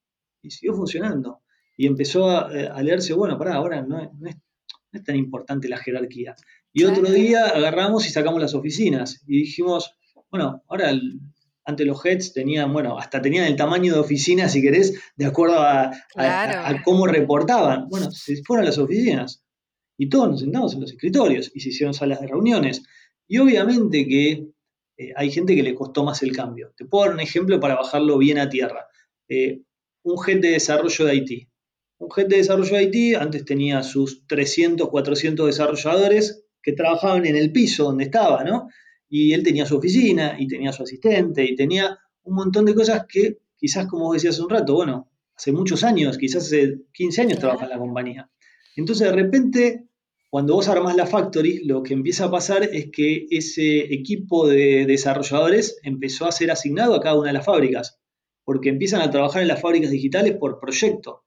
y 0.42 0.50
siguió 0.50 0.74
funcionando. 0.74 1.40
Y 1.76 1.86
empezó 1.86 2.28
a, 2.28 2.82
leerse, 2.82 3.14
bueno, 3.14 3.38
pará, 3.38 3.54
ahora 3.54 3.82
no 3.82 4.00
es 4.00 5.04
tan 5.04 5.16
importante 5.16 5.68
la 5.68 5.76
jerarquía. 5.78 6.34
Y 6.72 6.84
otro 6.84 7.10
día 7.10 7.46
agarramos 7.46 8.06
y 8.06 8.10
sacamos 8.10 8.40
las 8.40 8.54
oficinas 8.54 9.22
y 9.26 9.40
dijimos, 9.40 9.92
bueno, 10.30 10.62
ahora 10.68 10.92
ante 11.64 11.84
los 11.84 12.04
heads 12.04 12.32
tenían, 12.32 12.72
bueno, 12.72 12.98
hasta 12.98 13.20
tenían 13.20 13.44
el 13.44 13.56
tamaño 13.56 13.92
de 13.92 14.00
oficina, 14.00 14.48
si 14.48 14.62
querés, 14.62 14.98
de 15.16 15.26
acuerdo 15.26 15.60
a, 15.60 15.92
cómo 16.84 17.06
reportaban. 17.06 17.88
Bueno, 17.88 18.10
se 18.10 18.42
fueron 18.42 18.64
a 18.64 18.68
las 18.68 18.78
oficinas 18.78 19.44
y 19.98 20.08
todos 20.08 20.30
nos 20.30 20.40
sentamos 20.40 20.72
en 20.74 20.80
los 20.80 20.92
escritorios 20.92 21.50
y 21.54 21.60
se 21.60 21.70
hicieron 21.70 21.92
salas 21.92 22.20
de 22.20 22.28
reuniones. 22.28 22.82
Y 23.26 23.38
obviamente 23.38 24.06
que 24.06 24.48
eh, 24.96 25.12
hay 25.14 25.30
gente 25.30 25.54
que 25.54 25.62
le 25.62 25.74
costó 25.74 26.04
más 26.04 26.22
el 26.22 26.34
cambio. 26.34 26.72
Te 26.76 26.84
puedo 26.86 27.04
dar 27.04 27.14
un 27.14 27.20
ejemplo 27.20 27.60
para 27.60 27.74
bajarlo 27.74 28.16
bien 28.16 28.38
a 28.38 28.48
tierra. 28.48 28.86
Eh, 29.28 29.60
un 30.04 30.16
head 30.26 30.40
de 30.40 30.52
desarrollo 30.52 31.04
de 31.04 31.16
IT. 31.16 31.48
Un 31.98 32.08
head 32.16 32.28
de 32.28 32.36
desarrollo 32.36 32.76
de 32.76 32.84
IT 32.84 33.16
antes 33.16 33.44
tenía 33.44 33.82
sus 33.82 34.26
300, 34.26 34.88
400 34.88 35.46
desarrolladores 35.46 36.44
que 36.62 36.72
trabajaban 36.72 37.26
en 37.26 37.36
el 37.36 37.52
piso 37.52 37.84
donde 37.84 38.04
estaba, 38.04 38.44
¿no? 38.44 38.68
Y 39.08 39.32
él 39.32 39.42
tenía 39.42 39.66
su 39.66 39.76
oficina 39.76 40.36
y 40.38 40.46
tenía 40.46 40.72
su 40.72 40.82
asistente 40.82 41.44
y 41.44 41.54
tenía 41.54 41.98
un 42.24 42.34
montón 42.34 42.64
de 42.64 42.74
cosas 42.74 43.06
que 43.08 43.38
quizás, 43.56 43.86
como 43.86 44.04
vos 44.04 44.14
decías 44.14 44.34
hace 44.34 44.42
un 44.42 44.50
rato, 44.50 44.74
bueno, 44.74 45.10
hace 45.36 45.52
muchos 45.52 45.84
años, 45.84 46.18
quizás 46.18 46.46
hace 46.46 46.80
15 46.92 47.22
años 47.22 47.38
trabaja 47.38 47.64
en 47.64 47.70
la 47.70 47.78
compañía. 47.78 48.30
Entonces, 48.76 49.08
de 49.08 49.14
repente, 49.14 49.88
cuando 50.30 50.54
vos 50.54 50.68
armás 50.68 50.94
la 50.94 51.06
factory, 51.06 51.64
lo 51.64 51.82
que 51.82 51.94
empieza 51.94 52.26
a 52.26 52.30
pasar 52.30 52.62
es 52.64 52.90
que 52.92 53.26
ese 53.30 53.92
equipo 53.92 54.46
de 54.46 54.84
desarrolladores 54.86 55.78
empezó 55.82 56.26
a 56.26 56.32
ser 56.32 56.50
asignado 56.50 56.94
a 56.94 57.00
cada 57.00 57.18
una 57.18 57.28
de 57.28 57.34
las 57.34 57.46
fábricas, 57.46 57.98
porque 58.44 58.68
empiezan 58.68 59.00
a 59.00 59.10
trabajar 59.10 59.42
en 59.42 59.48
las 59.48 59.60
fábricas 59.60 59.90
digitales 59.90 60.36
por 60.36 60.60
proyecto. 60.60 61.24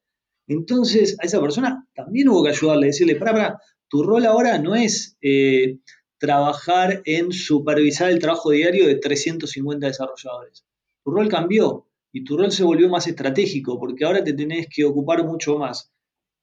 Entonces, 0.48 1.18
a 1.20 1.26
esa 1.26 1.42
persona 1.42 1.88
también 1.96 2.30
hubo 2.30 2.44
que 2.44 2.50
ayudarle, 2.50 2.88
decirle, 2.88 3.16
para, 3.16 3.32
para, 3.32 3.60
tu 3.92 4.04
rol 4.04 4.26
ahora 4.26 4.58
no 4.58 4.74
es 4.74 5.18
eh, 5.22 5.80
trabajar 6.18 7.02
en 7.04 7.34
supervisar 7.34 8.10
el 8.10 8.20
trabajo 8.20 8.52
diario 8.52 8.88
de 8.88 8.96
350 8.96 9.86
desarrolladores. 9.86 10.66
Tu 11.04 11.12
rol 11.12 11.28
cambió 11.28 11.88
y 12.14 12.24
tu 12.24 12.38
rol 12.38 12.54
se 12.54 12.64
volvió 12.64 12.88
más 12.88 13.08
estratégico 13.08 13.78
porque 13.78 14.06
ahora 14.06 14.24
te 14.24 14.32
tenés 14.32 14.68
que 14.74 14.86
ocupar 14.86 15.26
mucho 15.26 15.58
más 15.58 15.92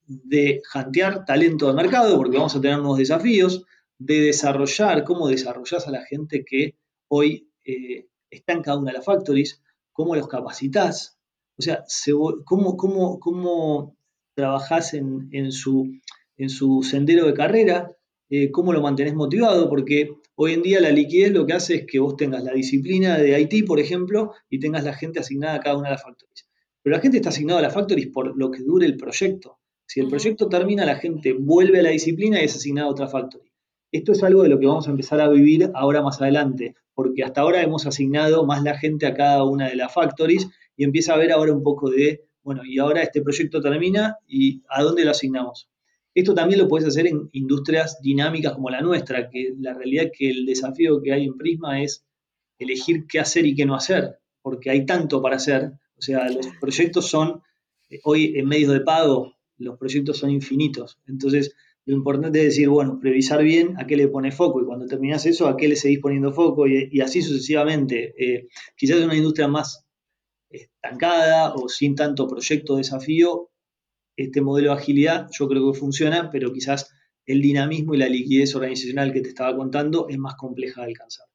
de 0.06 0.60
jantear 0.62 1.24
talento 1.24 1.66
del 1.66 1.76
mercado 1.76 2.18
porque 2.18 2.36
vamos 2.36 2.54
a 2.54 2.60
tener 2.60 2.78
nuevos 2.78 2.98
desafíos, 2.98 3.64
de 3.96 4.20
desarrollar, 4.20 5.04
cómo 5.04 5.26
desarrollás 5.26 5.88
a 5.88 5.90
la 5.90 6.04
gente 6.04 6.44
que 6.44 6.76
hoy 7.08 7.50
eh, 7.64 8.08
está 8.30 8.52
en 8.52 8.62
cada 8.62 8.78
una 8.78 8.90
de 8.92 8.98
las 8.98 9.06
factories, 9.06 9.62
cómo 9.92 10.14
los 10.14 10.28
capacitas, 10.28 11.18
o 11.56 11.62
sea, 11.62 11.82
cómo, 12.44 12.76
cómo, 12.76 13.18
cómo 13.18 13.96
trabajás 14.34 14.92
en 14.92 15.50
su 15.50 15.90
en 16.38 16.48
su 16.48 16.82
sendero 16.82 17.26
de 17.26 17.34
carrera, 17.34 17.92
eh, 18.30 18.50
cómo 18.50 18.72
lo 18.72 18.80
mantenés 18.80 19.14
motivado, 19.14 19.68
porque 19.68 20.14
hoy 20.34 20.52
en 20.52 20.62
día 20.62 20.80
la 20.80 20.90
liquidez 20.90 21.32
lo 21.32 21.46
que 21.46 21.54
hace 21.54 21.74
es 21.74 21.86
que 21.86 21.98
vos 21.98 22.16
tengas 22.16 22.44
la 22.44 22.52
disciplina 22.52 23.18
de 23.18 23.40
IT, 23.40 23.66
por 23.66 23.80
ejemplo, 23.80 24.32
y 24.48 24.60
tengas 24.60 24.84
la 24.84 24.94
gente 24.94 25.20
asignada 25.20 25.56
a 25.56 25.60
cada 25.60 25.76
una 25.76 25.88
de 25.88 25.94
las 25.94 26.02
factories. 26.02 26.48
Pero 26.82 26.96
la 26.96 27.02
gente 27.02 27.18
está 27.18 27.30
asignada 27.30 27.60
a 27.60 27.62
las 27.62 27.74
factories 27.74 28.08
por 28.08 28.36
lo 28.36 28.50
que 28.50 28.62
dure 28.62 28.86
el 28.86 28.96
proyecto. 28.96 29.58
Si 29.86 30.00
el 30.00 30.08
proyecto 30.08 30.48
termina, 30.48 30.84
la 30.84 30.96
gente 30.96 31.32
vuelve 31.32 31.80
a 31.80 31.82
la 31.82 31.90
disciplina 31.90 32.40
y 32.40 32.44
es 32.44 32.54
asignada 32.54 32.88
a 32.88 32.90
otra 32.90 33.08
factory. 33.08 33.50
Esto 33.90 34.12
es 34.12 34.22
algo 34.22 34.42
de 34.42 34.50
lo 34.50 34.60
que 34.60 34.66
vamos 34.66 34.86
a 34.86 34.90
empezar 34.90 35.18
a 35.20 35.30
vivir 35.30 35.70
ahora 35.74 36.02
más 36.02 36.20
adelante, 36.20 36.74
porque 36.94 37.24
hasta 37.24 37.40
ahora 37.40 37.62
hemos 37.62 37.86
asignado 37.86 38.44
más 38.44 38.62
la 38.62 38.78
gente 38.78 39.06
a 39.06 39.14
cada 39.14 39.44
una 39.44 39.68
de 39.68 39.76
las 39.76 39.94
factories 39.94 40.48
y 40.76 40.84
empieza 40.84 41.12
a 41.12 41.14
haber 41.16 41.32
ahora 41.32 41.54
un 41.54 41.62
poco 41.62 41.88
de, 41.90 42.26
bueno, 42.42 42.62
y 42.66 42.78
ahora 42.78 43.02
este 43.02 43.22
proyecto 43.22 43.62
termina 43.62 44.18
y 44.26 44.62
¿a 44.68 44.82
dónde 44.82 45.06
lo 45.06 45.12
asignamos? 45.12 45.70
Esto 46.18 46.34
también 46.34 46.58
lo 46.58 46.66
puedes 46.66 46.88
hacer 46.88 47.06
en 47.06 47.30
industrias 47.30 48.00
dinámicas 48.02 48.52
como 48.52 48.70
la 48.70 48.80
nuestra, 48.80 49.30
que 49.30 49.54
la 49.60 49.72
realidad 49.72 50.06
es 50.06 50.18
que 50.18 50.28
el 50.28 50.46
desafío 50.46 51.00
que 51.00 51.12
hay 51.12 51.24
en 51.26 51.38
Prisma 51.38 51.80
es 51.80 52.04
elegir 52.58 53.06
qué 53.06 53.20
hacer 53.20 53.46
y 53.46 53.54
qué 53.54 53.64
no 53.64 53.76
hacer, 53.76 54.18
porque 54.42 54.68
hay 54.68 54.84
tanto 54.84 55.22
para 55.22 55.36
hacer. 55.36 55.74
O 55.96 56.02
sea, 56.02 56.28
los 56.28 56.48
proyectos 56.60 57.06
son, 57.06 57.40
eh, 57.88 58.00
hoy 58.02 58.36
en 58.36 58.48
medios 58.48 58.72
de 58.72 58.80
pago, 58.80 59.36
los 59.58 59.78
proyectos 59.78 60.18
son 60.18 60.30
infinitos. 60.30 60.98
Entonces, 61.06 61.54
lo 61.84 61.94
importante 61.94 62.40
es 62.40 62.46
decir, 62.46 62.68
bueno, 62.68 62.98
previsar 62.98 63.40
bien 63.44 63.76
a 63.78 63.86
qué 63.86 63.96
le 63.96 64.08
pone 64.08 64.32
foco 64.32 64.60
y 64.60 64.64
cuando 64.64 64.86
terminas 64.86 65.24
eso, 65.24 65.46
a 65.46 65.56
qué 65.56 65.68
le 65.68 65.76
seguís 65.76 66.00
poniendo 66.00 66.32
foco 66.32 66.66
y, 66.66 67.00
así 67.00 67.22
sucesivamente. 67.22 68.12
Eh, 68.18 68.48
quizás 68.76 68.98
una 69.02 69.14
industria 69.14 69.46
más 69.46 69.86
estancada 70.50 71.54
o 71.54 71.68
sin 71.68 71.94
tanto 71.94 72.26
proyecto 72.26 72.74
desafío, 72.74 73.50
este 74.18 74.40
modelo 74.40 74.72
de 74.72 74.80
agilidad 74.80 75.28
yo 75.30 75.48
creo 75.48 75.72
que 75.72 75.78
funciona, 75.78 76.30
pero 76.30 76.52
quizás 76.52 76.92
el 77.24 77.40
dinamismo 77.40 77.94
y 77.94 77.98
la 77.98 78.08
liquidez 78.08 78.54
organizacional 78.54 79.12
que 79.12 79.20
te 79.20 79.28
estaba 79.28 79.56
contando 79.56 80.08
es 80.08 80.18
más 80.18 80.34
compleja 80.34 80.80
de 80.80 80.88
alcanzar. 80.88 81.26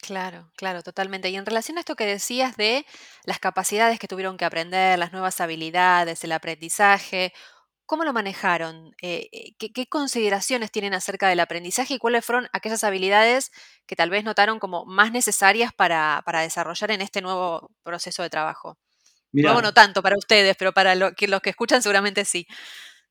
Claro, 0.00 0.50
claro, 0.56 0.82
totalmente. 0.82 1.30
Y 1.30 1.36
en 1.36 1.46
relación 1.46 1.76
a 1.76 1.80
esto 1.80 1.96
que 1.96 2.06
decías 2.06 2.56
de 2.56 2.84
las 3.24 3.38
capacidades 3.38 3.98
que 3.98 4.08
tuvieron 4.08 4.36
que 4.36 4.44
aprender, 4.44 4.98
las 4.98 5.12
nuevas 5.12 5.40
habilidades, 5.40 6.24
el 6.24 6.32
aprendizaje, 6.32 7.32
¿cómo 7.86 8.04
lo 8.04 8.12
manejaron? 8.12 8.92
Eh, 9.02 9.28
eh, 9.32 9.54
¿qué, 9.58 9.86
consideraciones 9.86 10.70
tienen 10.70 10.94
acerca 10.94 11.28
del 11.28 11.40
aprendizaje 11.40 11.94
y 11.94 11.98
cuáles 11.98 12.24
fueron 12.24 12.48
aquellas 12.52 12.84
habilidades 12.84 13.50
que 13.86 13.96
tal 13.96 14.10
vez 14.10 14.24
notaron 14.24 14.58
como 14.58 14.84
más 14.86 15.10
necesarias 15.12 15.72
para 15.74 16.22
desarrollar 16.42 16.90
en 16.90 17.00
este 17.00 17.22
nuevo 17.22 17.70
proceso 17.82 18.22
de 18.22 18.30
trabajo? 18.30 18.78
Luego 19.42 19.62
no 19.62 19.72
tanto 19.72 20.02
para 20.02 20.16
ustedes, 20.16 20.56
pero 20.56 20.72
para 20.72 20.94
los 20.94 21.12
que 21.14 21.50
escuchan 21.50 21.82
seguramente 21.82 22.24
sí. 22.24 22.46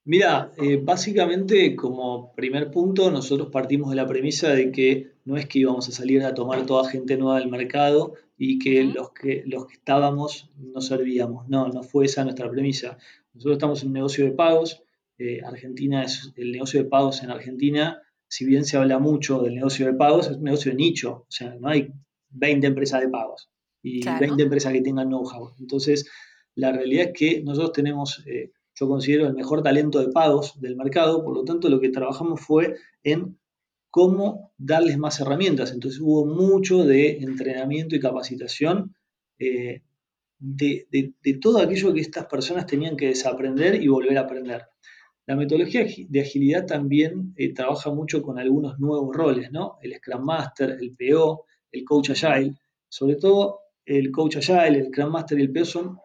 Mira, 0.06 0.51
eh, 0.58 0.80
básicamente 0.82 1.75
como 1.77 2.34
primer 2.36 2.72
punto 2.72 3.10
nosotros 3.10 3.50
partimos 3.51 3.89
de 3.89 3.96
la 3.96 4.06
premisa 4.06 4.50
de 4.50 4.70
que 4.72 5.13
no 5.24 5.38
es 5.38 5.48
que 5.48 5.60
íbamos 5.60 5.88
a 5.88 5.94
salir 5.94 6.24
a 6.24 6.34
tomar 6.34 6.65
toda 6.65 6.89
gente 6.89 7.15
nueva 7.15 7.39
del 7.39 7.50
mercado 7.50 8.13
y 8.38 8.60
que, 8.60 8.84
los, 8.84 9.12
que 9.12 9.44
los 9.46 9.65
que 9.65 9.75
estábamos 9.75 10.50
no 10.58 10.82
servíamos. 10.82 11.48
No, 11.48 11.70
no 11.70 11.84
fue 11.84 12.06
esa 12.06 12.25
nuestra 12.25 12.50
premisa. 12.50 12.98
Nosotros 13.34 13.53
estamos 13.53 13.82
en 13.82 13.89
un 13.89 13.94
negocio 13.94 14.25
de 14.25 14.32
pagos. 14.32 14.84
Eh, 15.18 15.39
Argentina 15.46 16.03
es 16.03 16.34
el 16.36 16.51
negocio 16.51 16.84
de 16.84 16.89
pagos 16.89 17.24
en 17.24 17.32
Argentina. 17.32 18.01
Si 18.27 18.46
bien 18.46 18.65
se 18.65 18.75
habla 18.75 19.00
mucho 19.00 19.42
del 19.42 19.56
negocio 19.56 19.86
de 19.86 19.94
pagos, 19.94 20.27
es 20.27 20.38
un 20.38 20.44
negocio 20.44 20.72
de 20.72 20.77
nicho. 20.77 21.12
O 21.12 21.32
sea, 21.32 21.56
no 21.56 21.70
hay 21.70 21.94
20 22.32 22.68
empresas 22.68 23.00
de 23.00 23.08
pagos 23.08 23.50
y 23.84 24.04
20 24.04 24.42
empresas 24.42 24.72
que 24.72 24.82
tengan 24.82 25.10
know-how. 25.10 25.52
Entonces, 25.60 26.10
la 26.56 26.72
realidad 26.72 27.08
es 27.08 27.13
que 27.13 27.44
nosotros 27.44 27.74
tenemos, 27.74 28.24
eh, 28.25 28.52
yo 28.74 28.88
considero, 28.88 29.28
el 29.28 29.34
mejor 29.34 29.62
talento 29.62 30.00
de 30.00 30.12
pagos 30.12 30.60
del 30.60 30.78
mercado, 30.78 31.24
por 31.24 31.36
lo 31.36 31.44
tanto, 31.44 31.70
lo 31.70 31.80
que 31.80 31.90
trabajamos 31.90 32.42
fue 32.42 32.78
en 33.04 33.38
cómo 33.92 34.54
darles 34.58 34.98
más 34.98 35.20
herramientas. 35.20 35.72
Entonces, 35.72 36.00
hubo 36.02 36.25
mucho 36.25 36.86
de 36.86 37.18
entrenamiento 37.18 37.96
y 37.96 38.00
capacitación 38.00 38.96
eh, 39.38 39.82
de, 40.40 41.13
todo 41.42 41.60
aquello 41.60 41.94
que 41.94 42.02
estas 42.02 42.25
personas 42.25 42.66
tenían 42.66 42.96
que 42.96 43.08
desaprender 43.08 43.82
y 43.82 43.88
volver 43.88 44.18
a 44.18 44.22
aprender. 44.22 44.63
La 45.25 45.36
metodología 45.36 45.86
de 46.10 46.22
agilidad 46.22 46.66
también 46.66 47.34
eh, 47.38 47.54
trabaja 47.54 47.92
mucho 47.92 48.22
con 48.22 48.40
algunos 48.40 48.80
nuevos 48.80 49.16
roles, 49.16 49.52
¿no? 49.52 49.78
El 49.82 49.96
Scrum 49.96 50.24
Master, 50.24 50.78
el 50.82 50.96
PO, 50.96 51.46
el 51.72 51.86
Coach 51.86 52.12
Agile, 52.12 52.56
sobre 52.90 53.16
todo 53.16 53.62
el 53.86 54.12
coach 54.12 54.38
agile, 54.38 54.80
el 54.80 54.88
Scrum 54.88 55.12
Master 55.12 55.40
y 55.40 55.44
el 55.44 55.52
PO 55.52 55.66
son 55.66 55.98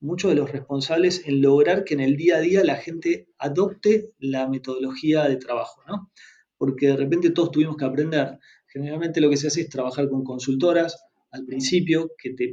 muchos 0.00 0.30
de 0.30 0.36
los 0.36 0.50
responsables 0.50 1.26
en 1.26 1.42
lograr 1.42 1.84
que 1.84 1.94
en 1.94 2.00
el 2.00 2.16
día 2.16 2.36
a 2.36 2.40
día 2.40 2.64
la 2.64 2.76
gente 2.76 3.28
adopte 3.38 4.12
la 4.18 4.48
metodología 4.48 5.24
de 5.24 5.36
trabajo, 5.36 5.82
¿no? 5.86 6.10
Porque 6.58 6.88
de 6.88 6.96
repente 6.96 7.30
todos 7.30 7.50
tuvimos 7.50 7.76
que 7.76 7.84
aprender. 7.84 8.38
Generalmente 8.66 9.20
lo 9.20 9.30
que 9.30 9.36
se 9.36 9.48
hace 9.48 9.62
es 9.62 9.68
trabajar 9.68 10.08
con 10.08 10.24
consultoras 10.24 10.96
al 11.30 11.44
principio 11.44 12.12
que 12.18 12.34
te, 12.34 12.52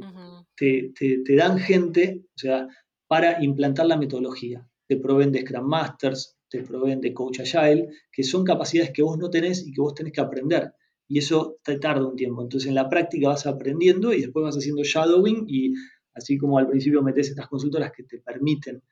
te, 0.94 1.36
dan 1.36 1.58
gente, 1.58 2.24
o 2.34 2.38
sea, 2.38 2.68
para 3.06 3.42
implantar 3.42 3.86
la 3.86 3.96
metodología. 3.96 4.68
Te 4.86 4.96
proveen 4.96 5.32
de 5.32 5.40
Scrum 5.40 5.66
Masters, 5.66 6.36
te 6.48 6.62
proveen 6.62 7.00
de 7.00 7.14
Coach 7.14 7.40
Agile, 7.40 7.88
que 8.12 8.22
son 8.22 8.44
capacidades 8.44 8.92
que 8.92 9.02
vos 9.02 9.16
no 9.18 9.30
tenés 9.30 9.66
y 9.66 9.72
que 9.72 9.80
vos 9.80 9.94
tenés 9.94 10.12
que 10.12 10.20
aprender. 10.20 10.72
Y 11.08 11.18
eso 11.18 11.58
te 11.62 11.78
tarda 11.78 12.06
un 12.06 12.16
tiempo. 12.16 12.42
Entonces 12.42 12.68
en 12.68 12.74
la 12.74 12.88
práctica 12.88 13.28
vas 13.28 13.46
aprendiendo 13.46 14.12
y 14.12 14.22
después 14.22 14.44
vas 14.44 14.56
haciendo 14.56 14.82
shadowing 14.82 15.44
y 15.48 15.72
así 16.14 16.38
como 16.38 16.58
al 16.58 16.68
principio 16.68 17.02
metes 17.02 17.28
estas 17.28 17.48
consultoras 17.48 17.92
que 17.92 18.04
te 18.04 18.18
permiten 18.18 18.82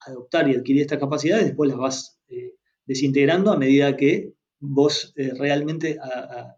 adoptar 0.00 0.48
y 0.48 0.56
adquirir 0.56 0.82
estas 0.82 0.98
capacidades, 0.98 1.46
después 1.46 1.68
las 1.68 1.78
vas 1.78 2.20
eh, 2.28 2.54
desintegrando 2.86 3.52
a 3.52 3.58
medida 3.58 3.96
que 3.96 4.34
vos 4.60 5.12
eh, 5.16 5.32
realmente 5.36 5.98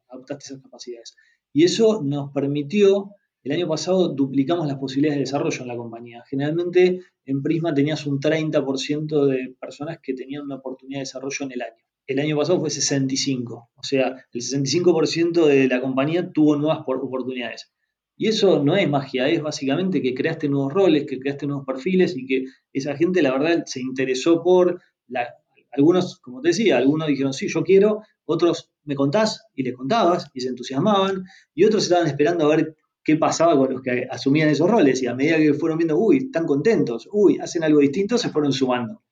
adoptaste 0.08 0.44
esas 0.44 0.62
capacidades. 0.62 1.16
Y 1.52 1.64
eso 1.64 2.02
nos 2.02 2.32
permitió, 2.32 3.10
el 3.42 3.52
año 3.52 3.68
pasado 3.68 4.08
duplicamos 4.08 4.66
las 4.66 4.78
posibilidades 4.78 5.16
de 5.16 5.24
desarrollo 5.24 5.62
en 5.62 5.68
la 5.68 5.76
compañía. 5.76 6.24
Generalmente 6.28 7.00
en 7.24 7.42
Prisma 7.42 7.74
tenías 7.74 8.06
un 8.06 8.20
30% 8.20 9.26
de 9.26 9.56
personas 9.58 9.98
que 10.02 10.14
tenían 10.14 10.42
una 10.42 10.56
oportunidad 10.56 10.98
de 10.98 11.02
desarrollo 11.04 11.46
en 11.46 11.52
el 11.52 11.62
año. 11.62 11.84
El 12.10 12.18
año 12.18 12.36
pasado 12.36 12.58
fue 12.58 12.70
65, 12.70 13.70
o 13.72 13.82
sea, 13.84 14.26
el 14.32 14.40
65% 14.40 15.46
de 15.46 15.68
la 15.68 15.80
compañía 15.80 16.32
tuvo 16.32 16.56
nuevas 16.56 16.80
oportunidades. 16.84 17.72
Y 18.16 18.26
eso 18.26 18.64
no 18.64 18.74
es 18.74 18.90
magia, 18.90 19.28
es 19.28 19.40
básicamente 19.40 20.02
que 20.02 20.12
creaste 20.12 20.48
nuevos 20.48 20.72
roles, 20.72 21.06
que 21.06 21.20
creaste 21.20 21.46
nuevos 21.46 21.64
perfiles 21.64 22.16
y 22.16 22.26
que 22.26 22.46
esa 22.72 22.96
gente, 22.96 23.22
la 23.22 23.30
verdad, 23.30 23.62
se 23.64 23.80
interesó 23.80 24.42
por 24.42 24.82
algunos, 25.70 26.18
como 26.18 26.40
te 26.40 26.48
decía, 26.48 26.78
algunos 26.78 27.06
dijeron, 27.06 27.32
sí, 27.32 27.46
yo 27.46 27.62
quiero, 27.62 28.02
otros 28.24 28.72
me 28.82 28.96
contás 28.96 29.44
y 29.54 29.62
les 29.62 29.76
contabas 29.76 30.26
y 30.34 30.40
se 30.40 30.48
entusiasmaban, 30.48 31.22
y 31.54 31.62
otros 31.62 31.84
estaban 31.84 32.08
esperando 32.08 32.44
a 32.44 32.56
ver 32.56 32.76
qué 33.04 33.14
pasaba 33.14 33.56
con 33.56 33.72
los 33.72 33.82
que 33.82 34.08
asumían 34.10 34.48
esos 34.48 34.68
roles, 34.68 35.00
y 35.00 35.06
a 35.06 35.14
medida 35.14 35.36
que 35.36 35.54
fueron 35.54 35.78
viendo, 35.78 35.96
uy, 35.96 36.16
están 36.16 36.44
contentos, 36.44 37.08
uy, 37.12 37.38
hacen 37.38 37.62
algo 37.62 37.78
distinto, 37.78 38.18
se 38.18 38.30
fueron 38.30 38.52
sumando. 38.52 39.04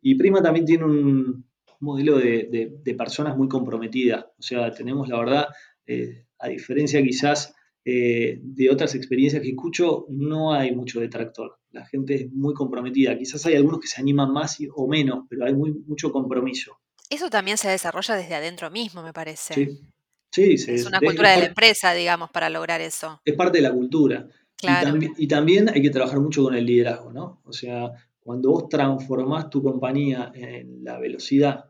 Y 0.00 0.14
Prima 0.14 0.40
también 0.40 0.64
tiene 0.64 0.86
un 0.86 1.49
modelo 1.80 2.18
de, 2.18 2.94
personas 2.96 3.36
muy 3.36 3.48
comprometidas, 3.48 4.26
o 4.38 4.42
sea, 4.42 4.70
tenemos 4.72 5.08
la 5.08 5.18
verdad, 5.18 5.46
eh, 5.86 6.26
a 6.38 6.48
diferencia 6.48 7.02
quizás 7.02 7.54
eh, 7.84 8.38
de 8.42 8.70
otras 8.70 8.94
experiencias 8.94 9.42
que 9.42 9.50
escucho, 9.50 10.06
no 10.10 10.52
hay 10.52 10.74
mucho 10.74 11.00
detractor. 11.00 11.58
La 11.70 11.86
gente 11.86 12.14
es 12.14 12.32
muy 12.32 12.52
comprometida. 12.52 13.16
Quizás 13.16 13.46
hay 13.46 13.54
algunos 13.54 13.80
que 13.80 13.86
se 13.86 14.00
animan 14.00 14.32
más 14.32 14.58
o 14.74 14.86
menos, 14.86 15.24
pero 15.28 15.46
hay 15.46 15.54
muy, 15.54 15.72
mucho 15.86 16.12
compromiso. 16.12 16.78
Eso 17.08 17.30
también 17.30 17.56
se 17.56 17.68
desarrolla 17.68 18.16
desde 18.16 18.34
adentro 18.34 18.70
mismo, 18.70 19.02
me 19.02 19.12
parece. 19.12 19.54
Sí, 20.30 20.58
sí 20.58 20.70
es 20.72 20.86
una 20.86 21.00
cultura 21.00 21.32
de 21.32 21.38
la 21.38 21.46
empresa, 21.46 21.92
digamos, 21.92 22.30
para 22.30 22.50
lograr 22.50 22.80
eso. 22.80 23.20
Es 23.24 23.34
parte 23.34 23.58
de 23.58 23.62
la 23.62 23.72
cultura. 23.72 24.28
Claro. 24.56 24.98
Y, 25.16 25.26
también 25.26 25.70
hay 25.70 25.80
que 25.80 25.90
trabajar 25.90 26.20
mucho 26.20 26.44
con 26.44 26.54
el 26.54 26.66
liderazgo, 26.66 27.12
¿no? 27.12 27.40
O 27.44 27.52
sea, 27.52 27.90
cuando 28.20 28.50
vos 28.50 28.68
transformás 28.68 29.48
tu 29.48 29.62
compañía 29.62 30.30
en 30.34 30.84
la 30.84 30.98
velocidad 30.98 31.69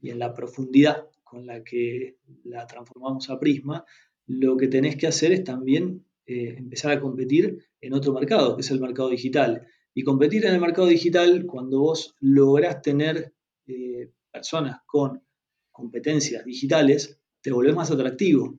y 0.00 0.10
en 0.10 0.18
la 0.18 0.32
profundidad 0.32 1.08
con 1.24 1.46
la 1.46 1.62
que 1.62 2.16
la 2.44 2.66
transformamos 2.66 3.30
a 3.30 3.38
Prisma, 3.38 3.84
lo 4.26 4.56
que 4.56 4.68
tenés 4.68 4.96
que 4.96 5.06
hacer 5.06 5.32
es 5.32 5.44
también 5.44 6.04
eh, 6.26 6.54
empezar 6.58 6.92
a 6.92 7.00
competir 7.00 7.58
en 7.80 7.94
otro 7.94 8.12
mercado, 8.12 8.56
que 8.56 8.62
es 8.62 8.70
el 8.70 8.80
mercado 8.80 9.10
digital. 9.10 9.66
Y 9.94 10.02
competir 10.04 10.46
en 10.46 10.54
el 10.54 10.60
mercado 10.60 10.88
digital, 10.88 11.46
cuando 11.46 11.80
vos 11.80 12.14
lográs 12.20 12.82
tener 12.82 13.34
eh, 13.66 14.12
personas 14.30 14.80
con 14.86 15.22
competencias 15.70 16.44
digitales, 16.44 17.20
te 17.40 17.52
volvés 17.52 17.74
más 17.74 17.90
atractivo 17.90 18.58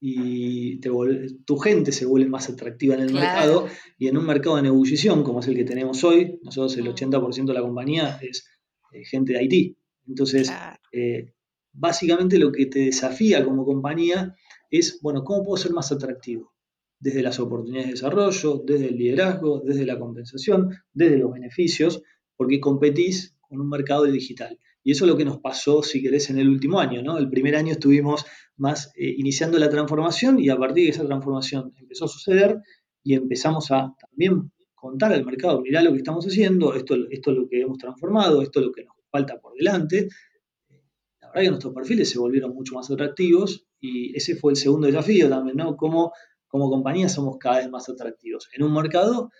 y 0.00 0.78
tu 0.78 1.56
gente 1.56 1.90
se 1.90 2.04
vuelve 2.04 2.28
más 2.28 2.50
atractiva 2.50 2.94
en 2.94 3.00
el 3.00 3.12
mercado 3.12 3.66
y 3.98 4.08
en 4.08 4.18
un 4.18 4.26
mercado 4.26 4.58
en 4.58 4.66
ebullición 4.66 5.24
como 5.24 5.40
es 5.40 5.48
el 5.48 5.56
que 5.56 5.64
tenemos 5.64 6.04
hoy, 6.04 6.38
nosotros 6.42 6.76
el 6.76 6.86
80% 6.86 7.42
mm. 7.42 7.46
de 7.46 7.54
la 7.54 7.62
compañía 7.62 8.18
es 8.20 8.46
eh, 8.92 9.04
gente 9.04 9.32
de 9.32 9.38
Haití. 9.38 9.76
Entonces, 10.06 10.50
básicamente 11.72 12.38
lo 12.38 12.52
que 12.52 12.66
te 12.66 12.80
desafía 12.80 13.44
como 13.44 13.64
compañía 13.64 14.34
es, 14.70 15.00
bueno, 15.02 15.24
¿cómo 15.24 15.44
puedo 15.44 15.56
ser 15.56 15.72
más 15.72 15.92
atractivo? 15.92 16.52
Desde 16.98 17.22
las 17.22 17.38
oportunidades 17.38 17.86
de 17.86 17.92
desarrollo, 17.92 18.62
desde 18.64 18.88
el 18.88 18.96
liderazgo, 18.96 19.60
desde 19.64 19.84
la 19.84 19.98
compensación, 19.98 20.70
desde 20.92 21.18
los 21.18 21.32
beneficios, 21.32 22.02
porque 22.36 22.60
competís 22.60 23.36
con 23.40 23.60
un 23.60 23.68
mercado 23.68 24.04
digital. 24.04 24.58
Y 24.82 24.92
eso 24.92 25.04
es 25.04 25.10
lo 25.10 25.16
que 25.16 25.24
nos 25.24 25.38
pasó, 25.38 25.82
si 25.82 26.00
querés, 26.00 26.30
en 26.30 26.38
el 26.38 26.48
último 26.48 26.78
año, 26.78 27.02
¿no? 27.02 27.18
El 27.18 27.28
primer 27.28 27.56
año 27.56 27.72
estuvimos 27.72 28.24
más 28.56 28.92
eh, 28.96 29.14
iniciando 29.18 29.58
la 29.58 29.68
transformación 29.68 30.38
y 30.38 30.48
a 30.48 30.56
partir 30.56 30.84
de 30.84 30.90
esa 30.90 31.04
transformación 31.04 31.72
empezó 31.76 32.04
a 32.04 32.08
suceder 32.08 32.60
y 33.02 33.14
empezamos 33.14 33.70
a 33.70 33.94
también 34.00 34.52
contar 34.74 35.12
al 35.12 35.24
mercado, 35.24 35.60
mirá 35.60 35.82
lo 35.82 35.90
que 35.92 35.98
estamos 35.98 36.24
haciendo, 36.26 36.74
esto, 36.74 36.94
esto 37.10 37.30
es 37.32 37.36
lo 37.36 37.48
que 37.48 37.60
hemos 37.60 37.78
transformado, 37.78 38.42
esto 38.42 38.60
es 38.60 38.66
lo 38.66 38.72
que 38.72 38.84
nos 38.84 38.95
falta 39.16 39.38
por 39.38 39.54
delante. 39.54 40.08
La 41.20 41.28
verdad 41.28 41.42
que 41.42 41.50
nuestros 41.50 41.74
perfiles 41.74 42.10
se 42.10 42.18
volvieron 42.18 42.54
mucho 42.54 42.74
más 42.74 42.90
atractivos 42.90 43.66
y 43.80 44.16
ese 44.16 44.36
fue 44.36 44.52
el 44.52 44.56
segundo 44.56 44.86
desafío 44.86 45.28
también, 45.28 45.56
¿no? 45.56 45.76
Cómo 45.76 46.12
como 46.48 46.70
compañía 46.70 47.08
somos 47.08 47.38
cada 47.38 47.58
vez 47.58 47.68
más 47.68 47.88
atractivos 47.88 48.48
en 48.52 48.62
un 48.62 48.72
mercado 48.72 49.30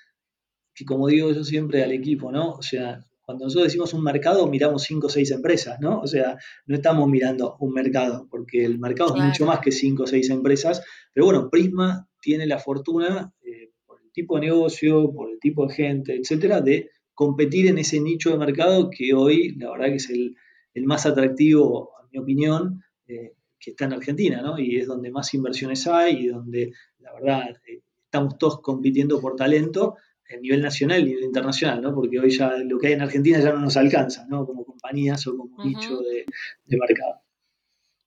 que, 0.75 0.85
como 0.85 1.07
digo 1.07 1.31
yo 1.33 1.45
siempre 1.45 1.83
al 1.83 1.93
equipo, 1.93 2.31
¿no? 2.31 2.53
O 2.53 2.63
sea, 2.63 3.07
cuando 3.23 3.45
nosotros 3.45 3.69
decimos 3.69 3.95
un 3.95 4.05
mercado, 4.05 4.47
miramos 4.47 4.83
cinco 4.83 5.07
o 5.07 5.11
seis 5.11 5.31
empresas, 5.31 5.81
¿no? 5.81 6.01
O 6.01 6.07
sea, 6.07 6.37
no 6.67 6.77
estamos 6.77 7.09
mirando 7.09 7.57
un 7.61 7.73
mercado, 7.73 8.27
porque 8.31 8.65
el 8.65 8.79
mercado 8.79 9.17
es 9.17 9.23
mucho 9.23 9.47
más 9.47 9.61
que 9.61 9.73
cinco 9.73 10.03
o 10.03 10.07
seis 10.07 10.29
empresas. 10.31 10.83
Pero 11.13 11.27
bueno, 11.27 11.49
Prisma 11.51 12.09
tiene 12.21 12.47
la 12.47 12.59
fortuna, 12.59 13.33
eh, 13.43 13.71
por 13.87 14.01
el 14.03 14.13
tipo 14.13 14.35
de 14.35 14.43
negocio, 14.43 15.11
por 15.13 15.31
el 15.31 15.39
tipo 15.41 15.67
de 15.67 15.75
gente, 15.75 16.17
etcétera, 16.17 16.61
de 16.61 16.91
competir 17.17 17.67
en 17.67 17.79
ese 17.79 17.99
nicho 17.99 18.31
de 18.31 18.37
mercado 18.37 18.91
que 18.91 19.15
hoy, 19.15 19.57
la 19.57 19.71
verdad, 19.71 19.87
que 19.87 19.97
es 19.97 20.11
el, 20.11 20.37
más 20.85 21.07
atractivo, 21.07 21.91
en 22.03 22.09
mi 22.13 22.19
opinión, 22.19 22.85
eh, 23.09 23.33
que 23.59 23.71
está 23.71 23.87
en 23.87 23.95
Argentina, 23.95 24.43
¿no? 24.43 24.59
Y 24.59 24.77
es 24.77 24.87
donde 24.87 25.11
más 25.11 25.33
inversiones 25.33 25.87
hay 25.87 26.27
y 26.27 26.27
donde, 26.29 26.73
la 26.99 27.15
verdad, 27.15 27.57
eh, 27.67 27.81
estamos 28.05 28.37
todos 28.37 28.61
compitiendo 28.61 29.19
por 29.19 29.35
talento 29.35 29.97
a 30.31 30.37
nivel 30.37 30.61
nacional 30.61 31.01
y 31.01 31.03
a 31.05 31.07
nivel 31.07 31.25
internacional, 31.25 31.81
¿no? 31.81 31.95
Porque 31.95 32.21
hoy 32.21 32.31
ya 32.31 32.55
lo 32.59 32.79
que 32.79 32.89
hay 32.89 32.93
en 32.93 33.01
Argentina 33.01 33.41
ya 33.41 33.55
no 33.55 33.61
nos 33.61 33.79
alcanza, 33.79 34.27
¿no? 34.29 34.45
Como 34.45 34.67
compañías 34.67 35.27
o 35.27 35.39
como 35.39 35.65
nicho 35.65 35.99
de, 36.03 36.27
mercado. 36.67 37.23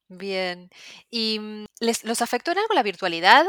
Bien. 0.07 0.69
¿Y 1.09 1.39
mm, 1.39 1.65
les, 1.79 2.03
los 2.05 2.21
afectó 2.21 2.51
en 2.51 2.59
algo 2.59 2.75
la 2.75 2.83
virtualidad? 2.83 3.47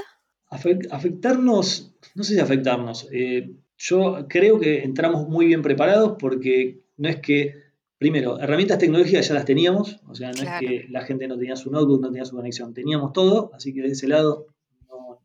afectarnos, 0.48 1.94
no 2.14 2.24
sé 2.24 2.34
si 2.34 2.40
afectarnos. 2.40 3.06
Eh, 3.12 3.54
yo 3.80 4.26
creo 4.28 4.60
que 4.60 4.82
entramos 4.82 5.26
muy 5.26 5.46
bien 5.46 5.62
preparados 5.62 6.16
porque 6.18 6.82
no 6.98 7.08
es 7.08 7.16
que 7.16 7.54
primero, 7.98 8.38
herramientas 8.38 8.78
tecnológicas 8.78 9.26
ya 9.26 9.34
las 9.34 9.46
teníamos, 9.46 10.00
o 10.06 10.14
sea, 10.14 10.32
no 10.32 10.42
es 10.42 10.48
que 10.60 10.86
la 10.90 11.02
gente 11.02 11.26
no 11.26 11.38
tenía 11.38 11.56
su 11.56 11.70
notebook, 11.70 12.00
no 12.00 12.08
tenía 12.08 12.24
su 12.24 12.36
conexión, 12.36 12.74
teníamos 12.74 13.12
todo, 13.12 13.50
así 13.54 13.72
que 13.72 13.80
de 13.80 13.88
ese 13.88 14.06
lado 14.06 14.46
no, 14.88 15.20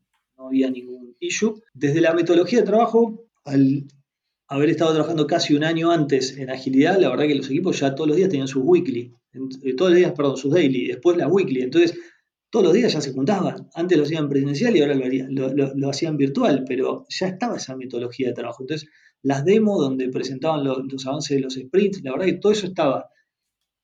había 0.45 0.69
ningún 0.69 1.15
issue. 1.19 1.61
Desde 1.73 1.99
la 1.99 2.13
metodología 2.13 2.59
de 2.59 2.65
trabajo, 2.65 3.27
al 3.43 3.85
haber 4.47 4.69
estado 4.69 4.93
trabajando 4.93 5.27
casi 5.27 5.53
un 5.53 5.63
año 5.63 5.91
antes 5.91 6.37
en 6.37 6.49
agilidad, 6.49 6.99
la 6.99 7.09
verdad 7.09 7.27
que 7.27 7.35
los 7.35 7.49
equipos 7.49 7.79
ya 7.79 7.93
todos 7.93 8.07
los 8.07 8.17
días 8.17 8.29
tenían 8.29 8.47
sus 8.47 8.63
weekly, 8.65 9.13
eh, 9.63 9.73
todos 9.75 9.91
los 9.91 9.99
días, 9.99 10.13
perdón, 10.13 10.37
sus 10.37 10.53
daily, 10.53 10.87
después 10.87 11.17
la 11.17 11.27
weekly, 11.27 11.61
entonces 11.61 11.97
todos 12.49 12.65
los 12.65 12.73
días 12.73 12.93
ya 12.93 13.01
se 13.01 13.11
juntaban. 13.13 13.69
Antes 13.73 13.97
lo 13.97 14.03
hacían 14.03 14.29
presencial 14.29 14.75
y 14.75 14.81
ahora 14.81 14.95
lo, 14.95 15.89
hacían 15.89 16.17
virtual, 16.17 16.63
pero 16.67 17.05
ya 17.09 17.27
estaba 17.27 17.57
esa 17.57 17.75
metodología 17.75 18.29
de 18.29 18.33
trabajo. 18.33 18.63
Entonces, 18.63 18.89
las 19.21 19.43
demos 19.43 19.79
donde 19.79 20.09
presentaban 20.09 20.63
los, 20.63 21.05
avances 21.05 21.35
de 21.35 21.41
los 21.41 21.55
sprints, 21.55 22.01
la 22.03 22.11
verdad 22.11 22.27
que 22.27 22.33
todo 22.33 22.51
eso 22.51 22.67
estaba. 22.67 23.09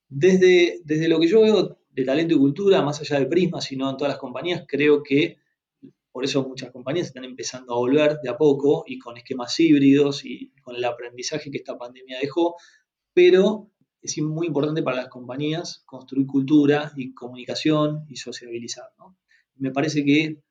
Desde, 0.07 0.81
desde 0.83 1.07
lo 1.07 1.19
que 1.19 1.27
yo 1.27 1.41
veo 1.41 1.79
de 1.89 2.03
talento 2.05 2.35
y 2.35 2.37
cultura, 2.37 2.81
más 2.81 2.99
allá 3.01 3.19
de 3.19 3.25
Prisma, 3.25 3.61
sino 3.61 3.89
en 3.89 3.97
todas 3.97 4.13
las 4.13 4.19
compañías, 4.19 4.63
creo 4.67 5.03
que 5.03 5.37
por 6.11 6.25
eso 6.25 6.47
muchas 6.47 6.71
compañías 6.71 7.07
están 7.07 7.23
empezando 7.23 7.73
a 7.73 7.77
volver 7.77 8.19
de 8.21 8.29
a 8.29 8.37
poco 8.37 8.83
y 8.85 8.99
con 8.99 9.17
esquemas 9.17 9.57
híbridos 9.59 10.25
y 10.25 10.51
con 10.61 10.75
el 10.75 10.83
aprendizaje 10.83 11.49
que 11.49 11.57
esta 11.57 11.77
pandemia 11.77 12.19
dejó, 12.19 12.55
pero 13.13 13.71
es 14.01 14.17
muy 14.21 14.47
importante 14.47 14.83
para 14.83 14.97
las 14.97 15.07
compañías 15.09 15.83
construir 15.85 16.27
cultura 16.27 16.91
y 16.95 17.13
comunicación 17.13 18.05
y 18.09 18.15
sociabilizar. 18.15 18.85
Me 19.55 19.71
parece 19.71 20.03
que 20.03 20.41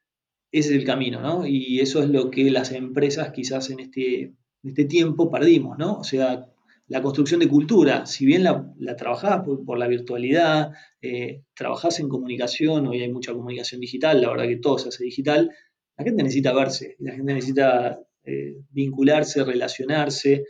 ese 0.53 0.71
es 0.71 0.77
el 0.81 0.85
camino, 0.85 1.21
¿no? 1.21 1.47
Y 1.47 1.81
eso 1.81 2.03
es 2.03 2.09
lo 2.11 2.31
que 2.31 2.51
las 2.51 2.73
empresas 2.73 3.33
quizás 3.33 3.71
en 3.71 3.81
este 3.81 4.35
en 4.63 4.71
este 4.71 4.85
tiempo 4.85 5.31
perdimos, 5.31 5.79
¿no? 5.79 5.99
O 5.99 6.05
sea, 6.05 6.47
la 6.89 7.03
construcción 7.03 7.41
de 7.41 7.49
cultura, 7.49 8.05
si 8.07 8.27
bien 8.27 8.43
la, 8.45 8.69
la 8.79 8.97
trabajás 8.97 9.43
por, 9.45 9.79
la 9.79 9.87
virtualidad, 9.87 10.73
eh, 11.01 11.45
trabajás 11.55 12.01
en 12.01 12.09
comunicación, 12.09 12.87
hoy 12.87 13.01
hay 13.01 13.13
mucha 13.13 13.33
comunicación 13.33 13.81
digital, 13.81 14.21
la 14.21 14.31
verdad 14.31 14.49
que 14.49 14.57
todo 14.57 14.79
se 14.79 14.89
hace 14.89 15.05
digital, 15.05 15.51
la 15.97 16.05
gente 16.05 16.23
necesita 16.23 16.53
verse, 16.53 16.97
la 16.99 17.13
gente 17.13 17.33
necesita 17.33 18.01
eh, 18.25 18.57
vincularse, 18.71 19.45
relacionarse, 19.45 20.45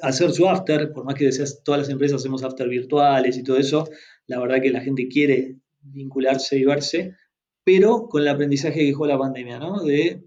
hacer 0.00 0.32
su 0.32 0.48
after, 0.48 0.92
por 0.92 1.04
más 1.04 1.14
que 1.14 1.26
deseas, 1.26 1.62
todas 1.62 1.80
las 1.80 1.90
empresas 1.90 2.20
hacemos 2.20 2.42
after 2.42 2.68
virtuales 2.68 3.36
y 3.36 3.42
todo 3.42 3.58
eso, 3.58 3.88
la 4.26 4.40
verdad 4.40 4.60
que 4.60 4.70
la 4.70 4.80
gente 4.80 5.08
quiere 5.08 5.56
vincularse 5.82 6.58
y 6.58 6.64
verse, 6.64 7.16
pero 7.62 8.08
con 8.08 8.22
el 8.22 8.28
aprendizaje 8.28 8.80
que 8.80 8.86
dejó 8.86 9.06
la 9.06 9.18
pandemia, 9.18 9.58
¿no? 9.58 9.82
De 9.82 10.22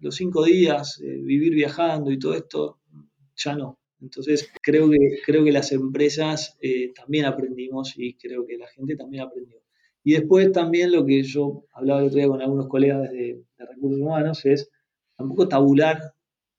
los 0.00 0.16
cinco 0.16 0.44
días, 0.44 1.00
eh, 1.00 1.20
vivir 1.22 1.54
viajando 1.54 2.10
y 2.10 2.18
todo 2.18 2.34
esto, 2.34 2.80
ya 3.36 3.54
no. 3.54 3.78
Entonces, 4.00 4.50
creo 4.62 4.88
que, 4.88 4.98
creo 5.26 5.44
que 5.44 5.52
las 5.52 5.72
empresas 5.72 6.56
eh, 6.60 6.92
también 6.94 7.26
aprendimos 7.26 7.94
y 7.96 8.14
creo 8.14 8.46
que 8.46 8.56
la 8.56 8.68
gente 8.68 8.96
también 8.96 9.24
aprendió. 9.24 9.60
Y 10.04 10.12
después 10.12 10.50
también 10.52 10.92
lo 10.92 11.04
que 11.04 11.22
yo 11.22 11.64
hablaba 11.72 12.00
el 12.00 12.06
otro 12.06 12.18
día 12.18 12.28
con 12.28 12.40
algunos 12.40 12.68
colegas 12.68 13.10
de 13.10 13.44
recursos 13.58 14.00
humanos 14.00 14.46
es 14.46 14.70
tampoco 15.16 15.48
tabular 15.48 16.14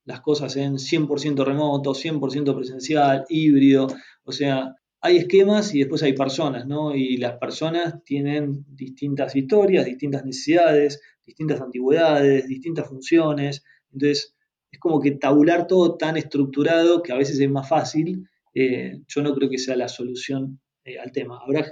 las 0.09 0.21
cosas 0.21 0.55
en 0.55 0.79
100% 0.79 1.45
remoto, 1.45 1.93
100% 1.93 2.55
presencial, 2.55 3.25
híbrido. 3.29 3.85
O 4.23 4.31
sea, 4.31 4.75
hay 5.01 5.17
esquemas 5.17 5.75
y 5.75 5.79
después 5.79 6.01
hay 6.01 6.13
personas, 6.13 6.65
¿no? 6.65 6.95
Y 6.95 7.17
las 7.17 7.37
personas 7.37 8.03
tienen 8.03 8.65
distintas 8.69 9.35
historias, 9.35 9.85
distintas 9.85 10.25
necesidades, 10.25 10.99
distintas 11.23 11.61
antigüedades, 11.61 12.47
distintas 12.47 12.87
funciones. 12.87 13.63
Entonces, 13.93 14.35
es 14.71 14.79
como 14.79 14.99
que 14.99 15.11
tabular 15.11 15.67
todo 15.67 15.95
tan 15.95 16.17
estructurado 16.17 17.03
que 17.03 17.13
a 17.13 17.17
veces 17.17 17.39
es 17.39 17.49
más 17.51 17.69
fácil. 17.69 18.27
Eh, 18.55 19.01
yo 19.07 19.21
no 19.21 19.35
creo 19.35 19.47
que 19.47 19.59
sea 19.59 19.75
la 19.75 19.89
solución 19.89 20.59
eh, 20.85 20.97
al 20.97 21.11
tema. 21.11 21.39
Habrá 21.39 21.71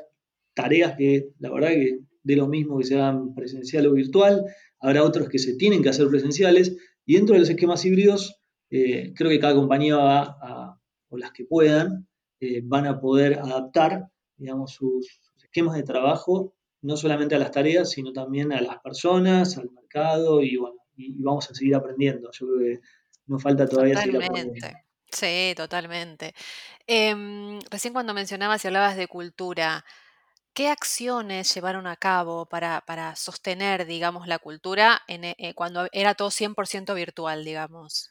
tareas 0.54 0.94
que, 0.96 1.30
la 1.40 1.52
verdad, 1.52 1.70
que 1.70 2.02
de 2.22 2.36
lo 2.36 2.48
mismo 2.48 2.78
que 2.78 2.84
se 2.84 2.98
hagan 2.98 3.34
presencial 3.34 3.88
o 3.88 3.94
virtual, 3.94 4.46
habrá 4.80 5.04
otros 5.04 5.28
que 5.28 5.40
se 5.40 5.56
tienen 5.56 5.82
que 5.82 5.90
hacer 5.90 6.08
presenciales, 6.08 6.78
y 7.08 7.16
dentro 7.16 7.34
de 7.34 7.40
los 7.40 7.50
esquemas 7.50 7.84
híbridos, 7.84 8.40
eh, 8.70 9.14
creo 9.16 9.32
que 9.32 9.40
cada 9.40 9.56
compañía 9.56 9.96
va 9.96 10.38
a, 10.40 10.80
o 11.10 11.18
las 11.18 11.32
que 11.32 11.46
puedan, 11.46 12.08
van 12.64 12.86
a 12.86 13.00
poder 13.00 13.40
adaptar, 13.40 14.12
digamos, 14.36 14.74
sus, 14.74 15.20
esquemas 15.48 15.76
de 15.76 15.84
trabajo, 15.84 16.54
no 16.82 16.98
solamente 16.98 17.34
a 17.34 17.40
las 17.40 17.52
tareas, 17.52 17.90
sino 17.90 18.14
también 18.14 18.54
a 18.54 18.62
las 18.62 18.80
personas, 18.80 19.58
al 19.58 19.72
mercado, 19.72 20.44
y 20.44 20.58
bueno, 20.58 20.78
y, 20.96 21.24
vamos 21.24 21.50
a 21.50 21.56
seguir 21.56 21.74
aprendiendo. 21.74 22.30
Yo 22.32 22.48
creo 22.48 22.60
que 22.60 22.82
nos 23.26 23.42
falta 23.42 23.68
todavía 23.68 23.98
aprendiendo. 23.98 24.54
Sí, 25.12 25.54
totalmente. 25.56 26.36
Em, 26.86 27.60
recién 27.72 27.94
cuando 27.94 28.14
mencionabas 28.14 28.64
y 28.64 28.68
hablabas 28.68 28.98
de 28.98 29.08
cultura, 29.08 29.86
¿qué 30.58 30.70
acciones 30.70 31.54
llevaron 31.54 31.86
a 31.86 31.96
cabo 31.98 32.48
para, 32.48 33.16
sostener, 33.16 33.86
digamos, 33.86 34.28
la 34.28 34.40
cultura 34.40 35.00
en, 35.08 35.24
eh, 35.24 35.36
eh, 35.38 35.54
cuando 35.54 35.88
era 35.92 36.16
todo 36.16 36.32
100% 36.32 36.96
virtual, 36.96 37.46
digamos? 37.46 38.10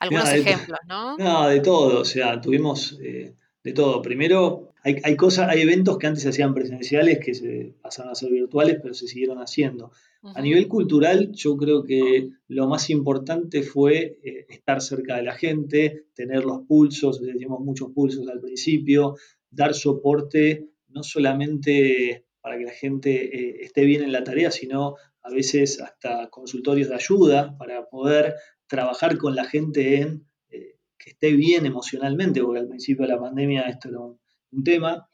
Algunos 0.00 0.32
ejemplos, 0.32 0.78
¿no? 0.88 1.18
No, 1.18 1.46
de 1.46 1.60
todo, 1.60 2.00
o 2.00 2.04
sea, 2.06 2.40
tuvimos 2.40 2.98
eh, 3.02 3.34
de 3.62 3.72
todo. 3.74 4.00
Primero, 4.00 4.72
hay, 4.82 4.96
hay, 5.04 5.14
cosas, 5.14 5.50
hay 5.50 5.60
eventos 5.60 5.98
que 5.98 6.06
antes 6.06 6.22
se 6.22 6.30
hacían 6.30 6.54
presenciales 6.54 7.18
que 7.22 7.34
se 7.34 7.74
pasaron 7.82 8.12
a 8.12 8.14
ser 8.14 8.30
virtuales, 8.30 8.78
pero 8.80 8.94
se 8.94 9.06
siguieron 9.06 9.36
haciendo. 9.36 9.92
A 10.34 10.40
nivel 10.40 10.68
cultural, 10.68 11.32
yo 11.32 11.54
creo 11.58 11.82
que 11.82 12.30
lo 12.48 12.66
más 12.66 12.88
importante 12.88 13.62
fue 13.62 14.20
eh, 14.24 14.46
estar 14.48 14.80
cerca 14.80 15.16
de 15.16 15.22
la 15.22 15.34
gente, 15.34 16.06
tener 16.14 16.46
los 16.46 16.62
pulsos, 16.62 17.20
decimos 17.20 17.60
muchos 17.60 17.90
pulsos 17.92 18.26
al 18.28 18.40
principio, 18.40 19.16
dar 19.50 19.74
soporte 19.74 20.70
no 20.94 21.02
solamente 21.02 22.24
para 22.40 22.58
que 22.58 22.64
la 22.64 22.72
gente 22.72 23.10
eh, 23.10 23.64
esté 23.64 23.84
bien 23.84 24.02
en 24.02 24.12
la 24.12 24.24
tarea, 24.24 24.50
sino 24.50 24.96
a 25.22 25.30
veces 25.30 25.80
hasta 25.80 26.28
consultorios 26.30 26.88
de 26.88 26.94
ayuda 26.94 27.56
para 27.58 27.86
poder 27.86 28.34
trabajar 28.66 29.18
con 29.18 29.34
la 29.34 29.44
gente 29.44 30.00
en 30.00 30.26
eh, 30.50 30.78
que 30.98 31.10
esté 31.10 31.32
bien 31.32 31.66
emocionalmente, 31.66 32.42
porque 32.42 32.60
al 32.60 32.68
principio 32.68 33.06
de 33.06 33.12
la 33.12 33.20
pandemia 33.20 33.62
esto 33.62 33.88
era 33.88 33.98
un 34.00 34.64
tema. 34.64 35.08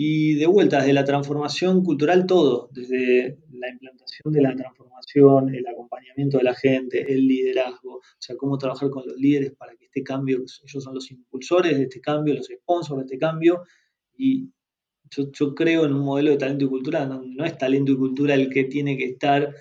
Y 0.00 0.34
de 0.34 0.46
vuelta, 0.46 0.78
desde 0.78 0.92
la 0.92 1.04
transformación 1.04 1.82
cultural, 1.82 2.24
todo, 2.24 2.68
desde 2.72 3.40
la 3.50 3.68
implantación 3.68 4.32
de 4.32 4.42
la 4.42 4.54
transformación, 4.54 5.52
el 5.52 5.66
acompañamiento 5.66 6.38
de 6.38 6.44
la 6.44 6.54
gente, 6.54 7.12
el 7.12 7.26
liderazgo, 7.26 7.96
o 7.96 8.20
sea, 8.20 8.36
cómo 8.36 8.58
trabajar 8.58 8.90
con 8.90 9.04
los 9.04 9.16
líderes 9.16 9.56
para 9.56 9.74
que 9.74 9.86
este 9.86 10.04
cambio, 10.04 10.36
ellos 10.36 10.84
son 10.84 10.94
los 10.94 11.10
impulsores 11.10 11.76
de 11.76 11.82
este 11.82 12.00
cambio, 12.00 12.34
los 12.34 12.46
sponsors 12.46 13.00
de 13.00 13.04
este 13.06 13.18
cambio, 13.18 13.64
y 14.16 14.52
yo, 15.10 15.54
creo 15.54 15.84
en 15.84 15.92
un 15.92 16.00
modelo 16.00 16.30
de 16.30 16.36
talento 16.36 16.64
y 16.64 16.68
cultura, 16.68 17.06
no, 17.06 17.44
es 17.44 17.58
talento 17.58 17.92
y 17.92 17.96
cultura 17.96 18.34
el 18.34 18.50
que 18.50 18.64
tiene 18.64 18.96
que 18.96 19.04
estar 19.04 19.54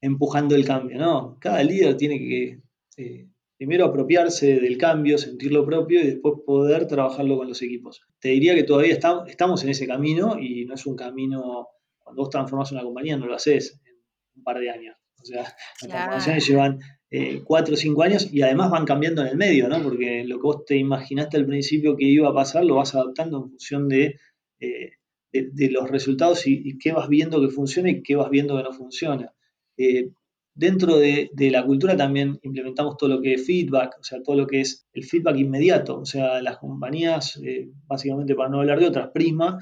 empujando 0.00 0.54
el 0.54 0.64
cambio, 0.64 0.98
no, 0.98 1.38
cada 1.40 1.62
líder 1.62 1.96
tiene 1.96 2.18
que 2.18 2.60
eh, 2.96 3.28
primero 3.56 3.86
apropiarse 3.86 4.60
del 4.60 4.76
cambio, 4.76 5.18
sentirlo 5.18 5.64
propio 5.64 6.00
y 6.00 6.06
después 6.06 6.34
poder 6.44 6.86
trabajarlo 6.86 7.38
con 7.38 7.48
los 7.48 7.62
equipos. 7.62 8.02
Te 8.18 8.30
diría 8.30 8.54
que 8.54 8.64
todavía 8.64 8.94
estamos 8.94 9.62
en 9.62 9.70
ese 9.70 9.86
camino 9.86 10.38
y 10.38 10.64
no 10.64 10.74
es 10.74 10.86
un 10.86 10.96
camino, 10.96 11.68
cuando 11.98 12.22
vos 12.22 12.30
transformás 12.30 12.72
una 12.72 12.82
compañía 12.82 13.16
no 13.16 13.26
lo 13.26 13.34
haces 13.34 13.80
en 13.84 13.94
un 14.36 14.44
par 14.44 14.58
de 14.58 14.70
años. 14.70 14.96
O 15.22 15.24
sea, 15.24 15.42
las 15.42 15.88
transformaciones 15.88 16.46
llevan 16.46 16.78
eh, 17.10 17.40
cuatro 17.44 17.74
o 17.74 17.76
cinco 17.76 18.02
años 18.02 18.28
y 18.30 18.42
además 18.42 18.70
van 18.70 18.84
cambiando 18.84 19.22
en 19.22 19.28
el 19.28 19.36
medio, 19.36 19.68
¿no? 19.68 19.82
Porque 19.82 20.24
lo 20.24 20.36
que 20.36 20.42
vos 20.42 20.64
te 20.66 20.76
imaginaste 20.76 21.36
al 21.38 21.46
principio 21.46 21.96
que 21.96 22.04
iba 22.04 22.28
a 22.28 22.34
pasar 22.34 22.64
lo 22.64 22.74
vas 22.74 22.94
adaptando 22.94 23.38
en 23.38 23.50
función 23.50 23.88
de, 23.88 24.16
eh, 24.64 25.50
de, 25.52 25.70
los 25.70 25.90
resultados 25.90 26.46
y, 26.46 26.78
qué 26.78 26.92
vas 26.92 27.08
viendo 27.08 27.40
que 27.40 27.48
funciona 27.48 27.90
y 27.90 28.02
qué 28.02 28.16
vas 28.16 28.30
viendo 28.30 28.56
que 28.56 28.62
no 28.62 28.72
funciona. 28.72 29.32
Eh, 29.76 30.10
Dentro 30.56 30.98
de, 30.98 31.30
la 31.50 31.66
cultura 31.66 31.96
también 31.96 32.38
implementamos 32.44 32.96
todo 32.96 33.10
lo 33.10 33.20
que 33.20 33.34
es 33.34 33.44
feedback, 33.44 33.96
o 33.98 34.04
sea, 34.04 34.22
todo 34.22 34.36
lo 34.36 34.46
que 34.46 34.60
es 34.60 34.86
el 34.92 35.02
feedback 35.02 35.36
inmediato. 35.36 35.98
O 35.98 36.04
sea, 36.04 36.40
las 36.42 36.58
compañías, 36.58 37.40
eh, 37.44 37.72
básicamente 37.88 38.36
para 38.36 38.50
no 38.50 38.60
hablar 38.60 38.78
de 38.78 38.86
otras, 38.86 39.10
Prisma, 39.12 39.58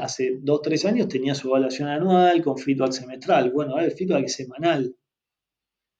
hace 0.00 0.38
dos, 0.40 0.62
tres 0.62 0.84
años 0.84 1.08
tenía 1.08 1.34
su 1.34 1.48
evaluación 1.48 1.88
anual 1.88 2.42
con 2.42 2.58
feedback 2.58 2.92
semestral. 2.92 3.50
Bueno, 3.50 3.72
ahora 3.72 3.86
el 3.86 3.90
feedback 3.90 4.26
es 4.26 4.36
semanal. 4.36 4.94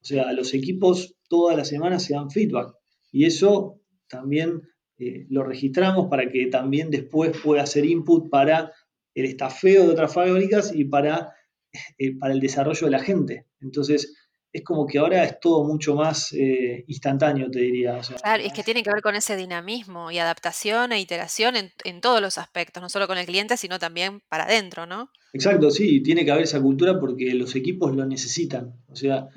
O 0.01 0.05
sea, 0.05 0.33
los 0.33 0.55
equipos 0.55 1.17
todas 1.29 1.57
las 1.57 1.67
semanas 1.67 2.05
se 2.05 2.15
dan 2.15 2.31
feedback. 2.31 2.73
Y 3.11 3.25
eso 3.25 3.81
también 4.09 4.63
eh, 4.99 5.27
lo 5.29 5.43
registramos 5.43 6.09
para 6.09 6.31
que 6.31 6.47
también 6.47 6.91
después 6.91 7.37
pueda 7.43 7.63
hacer 7.63 7.85
input 7.85 8.31
para 8.31 8.73
el 9.15 9.25
estafeo 9.25 9.85
de 9.85 9.93
otras 9.93 10.13
fábricas 10.13 10.75
y 10.75 10.85
para, 10.85 11.33
para 12.21 12.33
el 12.33 12.41
desarrollo 12.41 12.87
de 12.87 12.91
la 12.91 13.01
gente. 13.01 13.47
Entonces, 13.61 14.15
es 14.57 14.65
como 14.65 14.87
que 14.87 14.99
ahora 14.99 15.23
es 15.23 15.39
todo 15.39 15.65
mucho 15.65 15.95
más 15.95 16.33
eh, 16.33 16.83
instantáneo, 16.87 17.51
te 17.51 17.61
diría. 17.61 18.01
claro, 18.23 18.43
es 18.43 18.55
que 18.55 18.63
tiene 18.63 18.83
que 18.83 18.91
ver 18.91 19.03
con 19.03 19.15
ese 19.15 19.37
dinamismo 19.37 20.11
y 20.11 20.19
adaptación 20.19 20.93
e 20.93 21.01
iteración 21.01 21.57
en, 21.57 22.01
todos 22.01 22.23
los 22.23 22.39
aspectos, 22.39 22.83
no 22.83 22.89
solo 22.89 23.07
con 23.07 23.19
el 23.19 23.27
cliente, 23.27 23.59
sino 23.59 23.79
también 23.79 24.23
para 24.31 24.45
adentro, 24.45 24.87
¿no? 24.87 25.11
Exacto, 25.35 25.71
sí, 25.71 26.03
tiene 26.03 26.25
que 26.25 26.31
haber 26.31 26.45
esa 26.45 26.63
cultura 26.63 26.99
porque 26.99 27.35
los 27.35 27.55
equipos 27.55 27.95
lo 27.95 28.07
necesitan. 28.07 28.75
O 28.89 28.97
sea, 28.97 29.29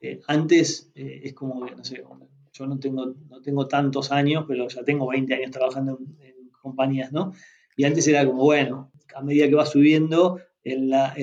eh, 0.00 0.20
antes 0.28 0.92
eh, 0.94 1.22
es 1.24 1.34
como 1.34 1.66
no 1.66 1.82
sé, 1.82 2.04
yo 2.58 2.66
no 2.66 2.78
tengo, 2.78 3.14
no 3.28 3.40
tengo 3.40 3.68
tantos 3.68 4.10
años, 4.10 4.44
pero 4.48 4.68
ya 4.68 4.82
tengo 4.82 5.08
20 5.08 5.34
años 5.34 5.50
trabajando 5.50 5.98
en, 6.00 6.26
en 6.26 6.50
compañías, 6.60 7.12
¿no? 7.12 7.32
Y 7.76 7.84
antes 7.84 8.08
era 8.08 8.26
como, 8.26 8.42
bueno, 8.44 8.90
a 9.14 9.22
medida 9.22 9.48
que 9.48 9.54
va 9.54 9.66
subiendo, 9.66 10.40
en 10.64 10.90
la, 10.90 11.14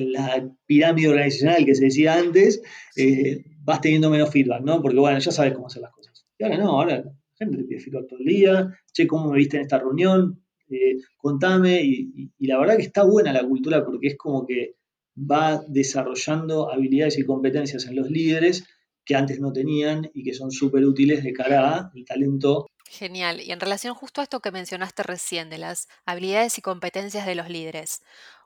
pirámide 0.65 1.09
organizacional 1.09 1.65
que 1.65 1.75
se 1.75 1.85
decía 1.85 2.15
antes, 2.15 2.61
eh, 2.95 3.43
vas 3.63 3.81
teniendo 3.81 4.09
menos 4.09 4.31
feedback, 4.31 4.61
¿no? 4.63 4.81
Porque 4.81 4.97
bueno, 4.97 5.19
ya 5.19 5.31
sabes 5.31 5.53
cómo 5.53 5.67
hacer 5.67 5.81
las 5.81 5.91
cosas. 5.91 6.25
Y 6.37 6.43
ahora 6.43 6.57
no, 6.57 6.69
ahora 6.69 6.97
la 6.97 7.11
gente 7.37 7.57
te 7.57 7.63
pide 7.63 7.79
feedback 7.79 8.07
todo 8.07 8.19
el 8.19 8.25
día, 8.25 8.79
che, 8.91 9.07
¿cómo 9.07 9.31
me 9.31 9.37
viste 9.37 9.57
en 9.57 9.63
esta 9.63 9.79
reunión? 9.79 10.41
Eh, 10.69 10.97
contame, 11.17 11.81
y, 11.83 12.31
la 12.39 12.59
verdad 12.59 12.77
que 12.77 12.83
está 12.83 13.03
buena 13.03 13.31
la 13.33 13.43
cultura 13.43 13.85
porque 13.85 14.07
es 14.07 14.17
como 14.17 14.45
que 14.45 14.75
va 15.17 15.63
desarrollando 15.67 16.71
habilidades 16.71 17.17
y 17.19 17.23
competencias 17.23 17.85
en 17.85 17.95
los 17.95 18.09
líderes 18.09 18.67
que 19.05 19.15
antes 19.15 19.39
no 19.39 19.53
tenían 19.53 20.09
y 20.13 20.23
que 20.23 20.33
son 20.33 20.51
súper 20.51 20.83
útiles 20.83 21.23
de 21.23 21.33
cara 21.33 21.91
al 21.93 22.05
talento 22.05 22.67
Genial. 22.87 23.41
Y 23.41 23.51
en 23.51 23.59
relación 23.59 23.95
justo 23.95 24.21
a 24.21 24.23
esto 24.23 24.41
que 24.41 24.51
mencionaste 24.51 25.01
recién, 25.01 25.49
de 25.49 25.57
las 25.57 25.87
habilidades 26.05 26.57
y 26.59 26.61
competencias 26.61 27.25
de 27.25 27.33
los 27.33 27.49
líderes, 27.49 28.01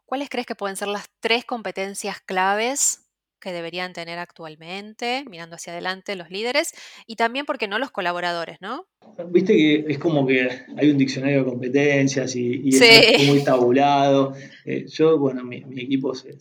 ¿Cuáles 0.10 0.30
crees 0.30 0.48
que 0.48 0.56
pueden 0.56 0.76
ser 0.76 0.88
las 0.88 1.08
tres 1.20 1.46
competencias 1.46 2.20
claves 2.20 3.09
que 3.40 3.52
deberían 3.52 3.94
tener 3.94 4.20
actualmente, 4.20 5.24
mirando 5.30 5.56
hacia 5.56 5.74
adelante 5.74 6.16
los 6.16 6.30
líderes 6.30 6.74
y 7.08 7.16
también, 7.16 7.46
porque 7.46 7.68
no 7.68 7.80
los 7.80 7.92
colaboradores, 7.92 8.58
¿no? 8.62 8.86
Viste 9.32 9.56
que 9.56 9.86
es 9.88 9.98
como 9.98 10.26
que 10.28 10.50
hay 10.78 10.90
un 10.90 10.98
diccionario 10.98 11.40
de 11.40 11.50
competencias 11.50 12.36
y, 12.36 12.70
es 12.70 13.28
muy 13.28 13.44
tabulado. 13.44 14.34
Eh, 14.66 14.86
yo, 14.88 15.18
bueno, 15.18 15.44
mi, 15.44 15.64
equipo 15.78 16.14
se, 16.14 16.38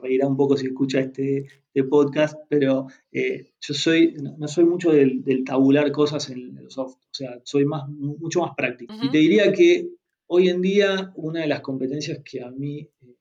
reirá 0.00 0.26
un 0.26 0.36
poco 0.36 0.56
si 0.56 0.66
escucha 0.66 1.00
este, 1.00 1.46
este 1.74 1.84
podcast, 1.84 2.36
pero 2.48 2.86
eh, 3.12 3.50
yo 3.60 3.74
soy, 3.74 4.14
no, 4.38 4.48
soy 4.48 4.64
mucho 4.64 4.92
del, 4.92 5.22
tabular 5.44 5.92
cosas 5.92 6.30
en 6.30 6.56
el 6.58 6.70
soft, 6.70 6.94
o 6.94 7.14
sea, 7.14 7.40
soy 7.44 7.64
más, 7.64 7.88
mucho 7.88 8.40
más 8.40 8.52
práctico. 8.56 8.94
Y 9.02 9.10
te 9.10 9.18
diría 9.18 9.52
que 9.52 9.90
Hoy 10.28 10.48
en 10.48 10.60
día, 10.60 11.12
una 11.14 11.42
de 11.42 11.46
las 11.46 11.60
competencias 11.60 12.18
que 12.24 12.42
a 12.42 12.50
mí 12.50 12.80
eh, 13.00 13.15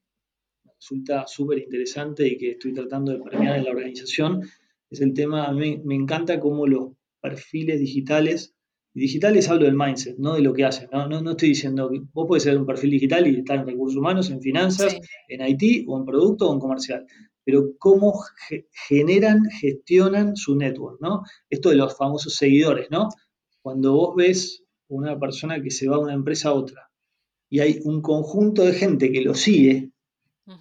resulta 0.85 1.25
súper 1.25 1.57
interesante 1.57 2.27
y 2.27 2.37
que 2.37 2.51
estoy 2.51 2.71
tratando 2.71 3.11
de 3.11 3.19
premiar 3.19 3.57
en 3.57 3.63
la 3.63 3.71
organización 3.71 4.43
es 4.87 5.01
el 5.01 5.15
tema, 5.15 5.45
a 5.45 5.51
mí 5.51 5.81
me 5.83 5.95
encanta 5.95 6.39
cómo 6.39 6.67
los 6.67 6.91
perfiles 7.19 7.79
digitales, 7.79 8.53
y 8.93 8.99
digitales 8.99 9.49
hablo 9.49 9.65
del 9.65 9.75
mindset, 9.75 10.15
no 10.19 10.35
de 10.35 10.41
lo 10.41 10.53
que 10.53 10.63
hacen, 10.63 10.87
no, 10.91 11.07
no, 11.07 11.31
estoy 11.31 11.49
diciendo 11.49 11.89
que 11.89 12.01
vos 12.13 12.25
puedes 12.27 12.43
ser 12.43 12.55
un 12.55 12.67
perfil 12.67 12.91
digital 12.91 13.25
y 13.25 13.39
estar 13.39 13.57
en 13.57 13.65
recursos 13.65 13.97
humanos, 13.97 14.29
en 14.29 14.41
finanzas, 14.41 14.95
en 15.27 15.47
IT 15.47 15.85
o 15.87 15.97
en 15.97 16.05
producto 16.05 16.47
o 16.47 16.53
en 16.53 16.59
comercial, 16.59 17.07
pero 17.43 17.71
cómo 17.79 18.21
generan, 18.87 19.43
gestionan 19.59 20.35
su 20.35 20.55
network, 20.55 21.01
¿no? 21.01 21.23
Esto 21.49 21.69
de 21.69 21.77
los 21.77 21.97
famosos 21.97 22.35
seguidores, 22.35 22.91
¿no? 22.91 23.09
Cuando 23.63 23.93
vos 23.93 24.15
ves 24.15 24.63
una 24.87 25.19
persona 25.19 25.63
que 25.63 25.71
se 25.71 25.89
va 25.89 25.97
de 25.97 26.03
una 26.03 26.13
empresa 26.13 26.49
a 26.49 26.53
otra, 26.53 26.91
y 27.49 27.59
hay 27.59 27.79
un 27.83 28.03
conjunto 28.03 28.63
de 28.63 28.73
gente 28.73 29.11
que 29.11 29.21
lo 29.21 29.33
sigue, 29.33 29.91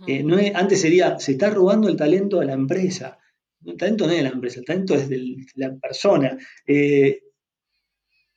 Eh, 0.07 0.23
no 0.23 0.37
antes 0.55 0.81
sería, 0.81 1.18
se 1.18 1.33
está 1.33 1.51
robando 1.51 1.88
el 1.88 1.97
talento 1.97 2.40
de 2.40 2.47
la 2.47 2.55
empresa. 2.55 3.18
El 3.64 3.77
talento 3.77 4.07
no 4.07 4.12
es 4.12 4.18
de 4.18 4.25
la 4.25 4.31
empresa, 4.31 4.61
el 4.61 4.66
talento 4.66 4.94
es 4.94 5.09
de 5.09 5.37
la 5.57 5.75
persona. 5.77 6.37
Eh, 6.66 7.23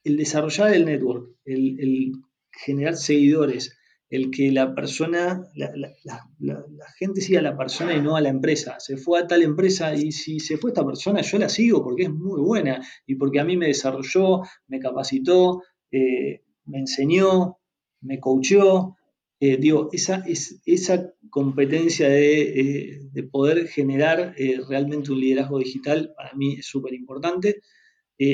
el 0.04 0.18
desarrollar 0.18 0.74
el 0.74 0.86
network, 0.86 1.36
el, 1.46 2.14
generar 2.52 2.96
seguidores, 2.96 3.78
el 4.10 4.32
que 4.32 4.52
la 4.52 4.74
persona, 4.74 5.44
la, 5.54 6.88
gente 6.98 7.20
siga 7.22 7.40
a 7.40 7.44
la 7.44 7.58
persona 7.58 7.94
y 7.94 8.02
no 8.02 8.16
a 8.16 8.22
la 8.22 8.30
empresa. 8.30 8.80
Se 8.80 8.98
fue 8.98 9.20
a 9.20 9.28
tal 9.28 9.44
empresa 9.44 9.94
y 9.94 10.12
si 10.12 10.40
se 10.40 10.58
fue 10.58 10.72
esta 10.72 10.86
persona, 10.86 11.22
yo 11.22 11.38
la 11.38 11.50
sigo 11.50 11.84
porque 11.84 12.04
es 12.04 12.10
muy 12.10 12.40
buena 12.40 12.82
y 13.06 13.16
porque 13.16 13.40
a 13.40 13.44
mí 13.44 13.58
me 13.58 13.68
desarrolló, 13.68 14.42
me 14.68 14.80
capacitó, 14.80 15.62
eh, 15.92 16.42
me 16.66 16.80
enseñó, 16.80 17.60
me 18.02 18.20
coachó. 18.20 18.97
Eh, 19.40 19.58
digo, 19.58 19.90
esa, 19.92 20.24
es, 20.28 20.62
esa 20.66 21.14
competencia 21.30 22.10
de, 22.10 23.00
eh, 23.14 23.24
poder 23.32 23.68
generar 23.68 24.36
realmente 24.68 25.12
un 25.12 25.20
liderazgo 25.20 25.60
digital 25.60 26.14
para 26.16 26.34
mí 26.34 26.56
es 26.56 26.66
súper 26.66 26.94
importante. 26.94 27.62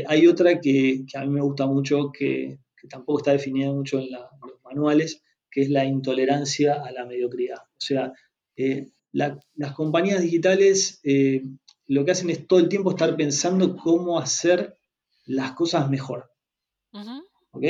hay 0.07 0.27
otra 0.27 0.59
que, 0.61 1.05
a 1.15 1.25
mí 1.25 1.29
me 1.29 1.41
gusta 1.41 1.67
mucho, 1.67 2.11
que, 2.11 2.59
tampoco 2.89 3.19
está 3.19 3.31
definida 3.31 3.71
mucho 3.71 3.99
en, 3.99 4.11
los 4.11 4.61
manuales, 4.63 5.21
que 5.49 5.61
es 5.61 5.69
la 5.69 5.85
intolerancia 5.85 6.81
a 6.83 6.91
la 6.91 7.05
mediocridad. 7.05 7.57
O 7.57 7.81
sea, 7.81 8.13
las 9.11 9.73
compañías 9.73 10.21
digitales 10.21 11.01
lo 11.87 12.05
que 12.05 12.11
hacen 12.11 12.29
es 12.29 12.47
todo 12.47 12.59
el 12.59 12.69
tiempo 12.69 12.91
estar 12.91 13.15
pensando 13.15 13.75
cómo 13.75 14.19
hacer 14.19 14.77
las 15.25 15.53
cosas 15.53 15.89
mejor. 15.89 16.31
¿Ok? 17.51 17.63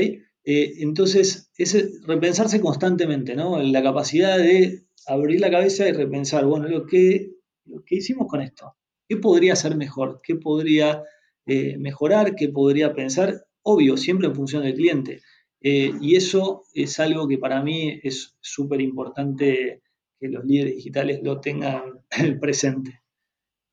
Eh, 0.45 0.73
entonces, 0.79 1.51
es 1.57 2.01
repensarse 2.05 2.59
constantemente, 2.59 3.35
¿no? 3.35 3.61
La 3.61 3.81
capacidad 3.81 4.37
de 4.37 4.85
abrir 5.07 5.39
la 5.39 5.51
cabeza 5.51 5.87
y 5.87 5.93
repensar, 5.93 6.45
bueno, 6.45 6.67
lo 6.67 6.85
que, 6.85 7.31
lo 7.65 7.83
que 7.85 7.95
hicimos 7.95 8.27
con 8.27 8.41
esto, 8.41 8.75
¿qué 9.07 9.17
podría 9.17 9.55
ser 9.55 9.75
mejor? 9.75 10.21
¿Qué 10.23 10.35
podría 10.35 11.03
eh, 11.45 11.77
mejorar? 11.77 12.35
¿Qué 12.35 12.49
podría 12.49 12.93
pensar? 12.93 13.45
Obvio, 13.61 13.95
siempre 13.97 14.27
en 14.27 14.35
función 14.35 14.63
del 14.63 14.75
cliente. 14.75 15.21
Eh, 15.61 15.93
y 16.01 16.15
eso 16.17 16.63
es 16.73 16.99
algo 16.99 17.27
que 17.27 17.37
para 17.37 17.63
mí 17.63 17.99
es 18.03 18.35
súper 18.41 18.81
importante 18.81 19.81
que 20.19 20.27
los 20.27 20.43
líderes 20.43 20.75
digitales 20.75 21.21
lo 21.23 21.39
tengan 21.39 22.01
presente. 22.41 23.01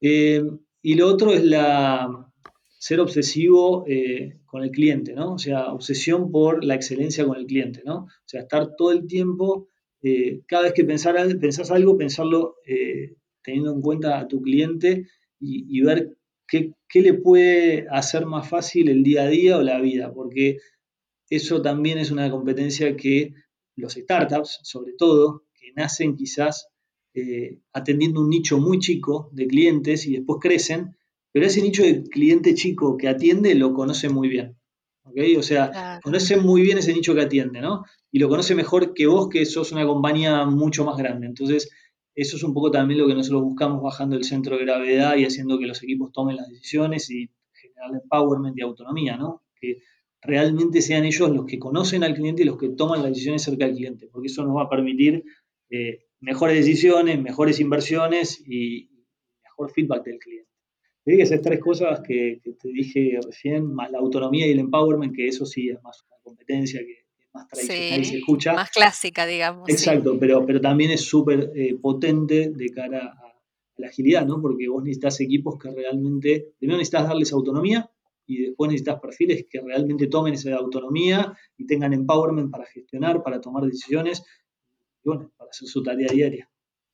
y 0.01 0.95
lo 0.95 1.09
otro 1.09 1.33
es 1.33 1.45
la, 1.45 2.30
ser 2.81 2.99
obsesivo 2.99 3.85
eh, 3.87 4.41
con 4.47 4.63
el 4.63 4.71
cliente, 4.71 5.13
¿no? 5.13 5.35
O 5.35 5.39
sea, 5.39 5.71
obsesión 5.71 6.33
por 6.33 6.65
la 6.65 6.75
excelencia 6.75 7.27
con 7.27 7.37
el 7.37 7.45
cliente, 7.45 7.83
¿no? 7.85 8.05
O 8.05 8.09
sea, 8.25 8.41
estar 8.41 8.75
todo 8.75 8.91
el 8.93 9.07
tiempo, 9.07 9.69
eh, 10.03 10.41
cada 10.47 10.63
vez 10.63 10.73
que 10.73 10.85
pensar, 10.85 11.19
algo, 11.19 11.99
pensarlo 11.99 12.57
eh, 12.67 13.17
teniendo 13.43 13.75
en 13.75 13.83
cuenta 13.83 14.19
a 14.19 14.27
tu 14.27 14.41
cliente 14.41 15.07
y, 15.39 15.79
ver 15.83 16.17
qué, 16.49 16.73
qué, 16.89 17.03
le 17.03 17.13
puede 17.13 17.87
hacer 17.91 18.25
más 18.25 18.49
fácil 18.49 18.89
el 18.89 19.03
día 19.03 19.25
a 19.25 19.29
día 19.29 19.59
o 19.59 19.63
la 19.63 19.79
vida, 19.79 20.11
porque 20.15 20.57
eso 21.29 21.61
también 21.61 21.99
es 21.99 22.11
una 22.11 22.31
competencia 22.31 22.97
que 22.97 23.35
los 23.77 23.93
startups, 23.93 24.59
sobre 24.63 24.95
todo, 24.97 25.45
que 25.53 25.73
nacen 25.77 26.17
quizás 26.17 26.69
atendiendo 27.75 28.23
un 28.23 28.31
nicho 28.31 28.59
muy 28.59 28.79
chico 28.79 29.29
de 29.33 29.47
clientes 29.47 30.07
y 30.07 30.13
después 30.13 30.39
crecen, 30.41 30.97
pero 31.33 31.47
ese 31.47 31.63
nicho 31.63 31.83
de 31.83 32.03
cliente 32.05 32.55
chico 32.55 32.97
que 32.97 33.09
atiende 33.09 33.55
lo 33.55 33.73
conoce 33.73 34.09
muy 34.09 34.29
bien. 34.29 34.57
¿okay? 35.05 35.37
O 35.37 35.43
sea, 35.43 36.01
conoce 36.03 36.37
muy 36.37 36.63
bien 36.63 36.79
ese 36.79 36.93
nicho 36.93 37.15
que 37.15 37.23
atiende, 37.23 37.61
¿no? 37.61 37.85
Y 38.11 38.19
lo 38.19 38.29
conoce 38.29 38.55
mejor 38.55 38.95
que 38.95 39.07
vos, 39.07 39.29
que 39.29 39.47
sos 39.47 39.73
una 39.73 39.87
compañía 39.87 40.45
mucho 40.47 40.85
más 40.85 40.97
grande. 40.97 41.27
Entonces, 41.27 41.71
eso 42.15 42.37
es 42.37 42.43
un 42.43 42.53
poco 42.53 42.71
también 42.71 43.01
lo 43.01 43.07
que 43.07 43.15
nosotros 43.15 43.43
buscamos 43.43 43.83
bajando 43.83 44.17
el 44.17 44.25
centro 44.25 44.57
de 44.57 44.65
gravedad 44.65 45.17
y 45.17 45.25
haciendo 45.25 45.59
que 45.59 45.67
los 45.67 45.83
equipos 45.83 46.13
tomen 46.13 46.37
las 46.37 46.49
decisiones 46.49 47.11
y 47.11 47.31
generar 47.53 48.03
empowerment 48.03 48.59
y 48.59 48.63
autonomía, 48.63 49.17
¿no? 49.17 49.43
Que 49.61 49.79
realmente 50.21 50.83
sean 50.83 51.05
ellos 51.05 51.31
los 51.31 51.47
que 51.47 51.59
conocen 51.59 52.05
al 52.05 52.15
cliente 52.15 52.43
y 52.43 52.47
los 52.47 52.59
que 52.59 52.71
toman 52.71 53.03
las 53.03 53.13
decisiones 53.13 53.43
cerca 53.43 53.67
del 53.67 53.77
cliente, 53.77 54.09
porque 54.11 54.27
eso 54.27 54.45
nos 54.45 54.57
va 54.57 54.65
a 54.65 54.69
permitir 54.69 55.25
eh, 55.71 56.05
mejores 56.21 56.57
decisiones, 56.57 57.21
mejores 57.23 57.61
inversiones 57.61 58.43
y 58.47 58.91
mejor 59.43 59.71
feedback 59.73 60.05
del 60.05 60.19
cliente. 60.19 60.50
Que 61.05 61.27
ser 61.27 61.41
tres 61.41 61.61
cosas 61.61 62.01
que, 62.07 62.41
te 62.43 62.69
dije 62.69 63.19
recién, 63.25 63.73
más 63.73 63.91
la 63.91 63.99
autonomía 63.99 64.47
y 64.47 64.51
el 64.51 64.61
empowerment, 64.61 65.15
que 65.15 65.27
eso 65.27 65.47
sí 65.47 65.69
es 65.69 65.83
más 65.83 66.05
una 66.07 66.17
competencia 66.23 66.81
que 66.81 66.93
es 66.93 67.29
más 67.33 67.49
tradicional 67.49 68.01
y 68.01 68.05
se 68.05 68.19
escucha. 68.19 68.53
Más 68.53 68.71
clásica, 68.71 69.27
digamos. 69.27 69.69
Exacto, 69.69 70.19
pero, 70.19 70.45
pero 70.47 70.61
también 70.61 70.91
es 70.91 71.01
súper 71.01 71.53
eh, 71.55 71.77
potente 71.81 72.51
de 72.51 72.71
cara 72.71 73.07
a, 73.07 73.31
la 73.81 73.89
agilidad, 73.89 74.27
¿no? 74.27 74.41
Porque 74.41 74.69
vos 74.69 74.83
necesitas 74.85 75.21
equipos 75.21 75.59
que 75.59 75.71
realmente, 75.71 76.53
primero 76.59 76.77
necesitas 76.79 77.09
darles 77.09 77.33
autonomía 77.33 77.91
y 78.27 78.43
después 78.43 78.69
necesitas 78.69 79.01
perfiles 79.01 79.47
que 79.49 79.61
realmente 79.61 80.07
tomen 80.07 80.35
esa 80.35 80.55
autonomía 80.55 81.37
y 81.57 81.67
tengan 81.67 81.93
empowerment 81.95 82.51
para 82.51 82.67
gestionar, 82.67 83.23
para 83.23 83.41
tomar 83.41 83.65
decisiones 83.65 84.23
y 85.03 85.09
bueno, 85.09 85.33
para 85.37 85.51
hacer 85.51 85.67
su 85.67 85.83
tarea 85.83 86.09
diaria. 86.13 86.49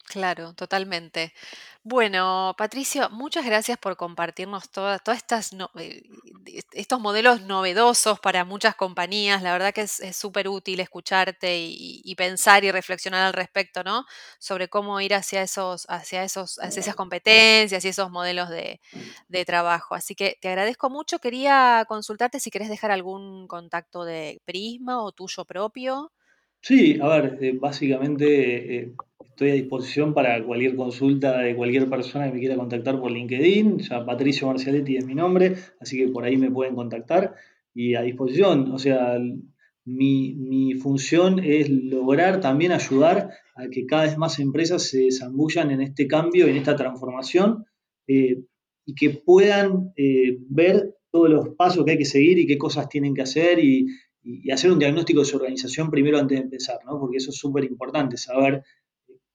Claro, 0.08 0.54
totalmente. 0.54 1.32
Bueno, 1.82 2.54
Patricio, 2.56 3.10
muchas 3.10 3.44
gracias 3.44 3.76
por 3.78 3.96
compartirnos 3.96 4.70
todas, 4.70 5.00
estas 5.16 5.52
eh, 5.78 6.02
estos 6.72 7.00
modelos 7.00 7.42
novedosos 7.42 8.20
para 8.20 8.44
muchas 8.44 8.76
compañías. 8.76 9.42
La 9.42 9.52
verdad 9.52 9.74
que 9.74 9.82
es 9.82 10.00
súper 10.16 10.48
útil 10.48 10.80
escucharte 10.80 11.58
y, 11.58 12.14
pensar 12.16 12.64
y 12.64 12.70
reflexionar 12.70 13.26
al 13.26 13.32
respecto, 13.32 13.82
¿no? 13.84 14.04
Sobre 14.38 14.68
cómo 14.68 15.00
ir 15.00 15.14
hacia 15.14 15.42
esos, 15.42 15.86
hacia 15.88 16.22
esos, 16.24 16.58
hacia 16.60 16.80
esas 16.80 16.94
competencias 16.94 17.84
y 17.84 17.88
esos 17.88 18.10
modelos 18.10 18.48
de, 18.48 18.80
de 19.28 19.44
trabajo. 19.44 19.94
Así 19.96 20.14
que 20.14 20.38
te 20.40 20.48
agradezco 20.48 20.88
mucho. 20.88 21.18
Quería 21.18 21.84
consultarte 21.88 22.40
si 22.40 22.50
querés 22.50 22.68
dejar 22.68 22.92
algún 22.92 23.48
contacto 23.48 24.04
de 24.04 24.40
Prisma 24.44 25.02
o 25.02 25.12
tuyo 25.12 25.44
propio. 25.44 26.12
Sí, 26.60 26.98
a 27.00 27.06
ver, 27.08 27.38
eh, 27.40 27.52
básicamente 27.54 28.78
eh, 28.78 28.92
estoy 29.36 29.50
a 29.50 29.54
disposición 29.54 30.14
para 30.14 30.42
cualquier 30.42 30.76
consulta 30.76 31.40
de 31.40 31.54
cualquier 31.54 31.90
persona 31.90 32.26
que 32.26 32.32
me 32.32 32.38
quiera 32.38 32.56
contactar 32.56 32.98
por 32.98 33.10
LinkedIn. 33.10 33.80
Ya 33.80 34.02
Patricio 34.02 34.46
Marcialetti 34.46 34.96
es 34.96 35.04
mi 35.04 35.14
nombre, 35.14 35.56
así 35.78 35.98
que 35.98 36.08
por 36.08 36.24
ahí 36.24 36.38
me 36.38 36.50
pueden 36.50 36.74
contactar 36.74 37.34
y 37.74 37.96
a 37.96 38.00
disposición. 38.00 38.72
O 38.72 38.78
sea, 38.78 39.18
mi, 39.84 40.72
función 40.80 41.38
es 41.38 41.68
lograr 41.68 42.40
también 42.40 42.72
ayudar 42.72 43.28
a 43.56 43.68
que 43.68 43.84
cada 43.84 44.04
vez 44.04 44.16
más 44.16 44.38
empresas 44.38 44.84
se 44.84 45.10
zambullan 45.10 45.70
en 45.70 45.82
este 45.82 46.06
cambio, 46.06 46.46
en 46.46 46.56
esta 46.56 46.74
transformación 46.74 47.66
eh, 48.06 48.42
y 48.86 48.94
que 48.94 49.10
puedan 49.10 49.92
ver 50.48 50.94
todos 51.10 51.28
los 51.28 51.48
pasos 51.50 51.84
que 51.84 51.90
hay 51.90 51.98
que 51.98 52.06
seguir 52.06 52.38
y 52.38 52.46
qué 52.46 52.56
cosas 52.56 52.88
tienen 52.88 53.12
que 53.12 53.20
hacer 53.20 53.58
y, 53.58 53.86
y, 54.22 54.50
hacer 54.50 54.72
un 54.72 54.78
diagnóstico 54.78 55.20
de 55.20 55.26
su 55.26 55.36
organización 55.36 55.90
primero 55.90 56.18
antes 56.18 56.38
de 56.38 56.44
empezar, 56.44 56.78
¿no? 56.86 56.98
Porque 56.98 57.18
eso 57.18 57.28
es 57.28 57.36
súper 57.36 57.64
importante, 57.64 58.16
saber 58.16 58.62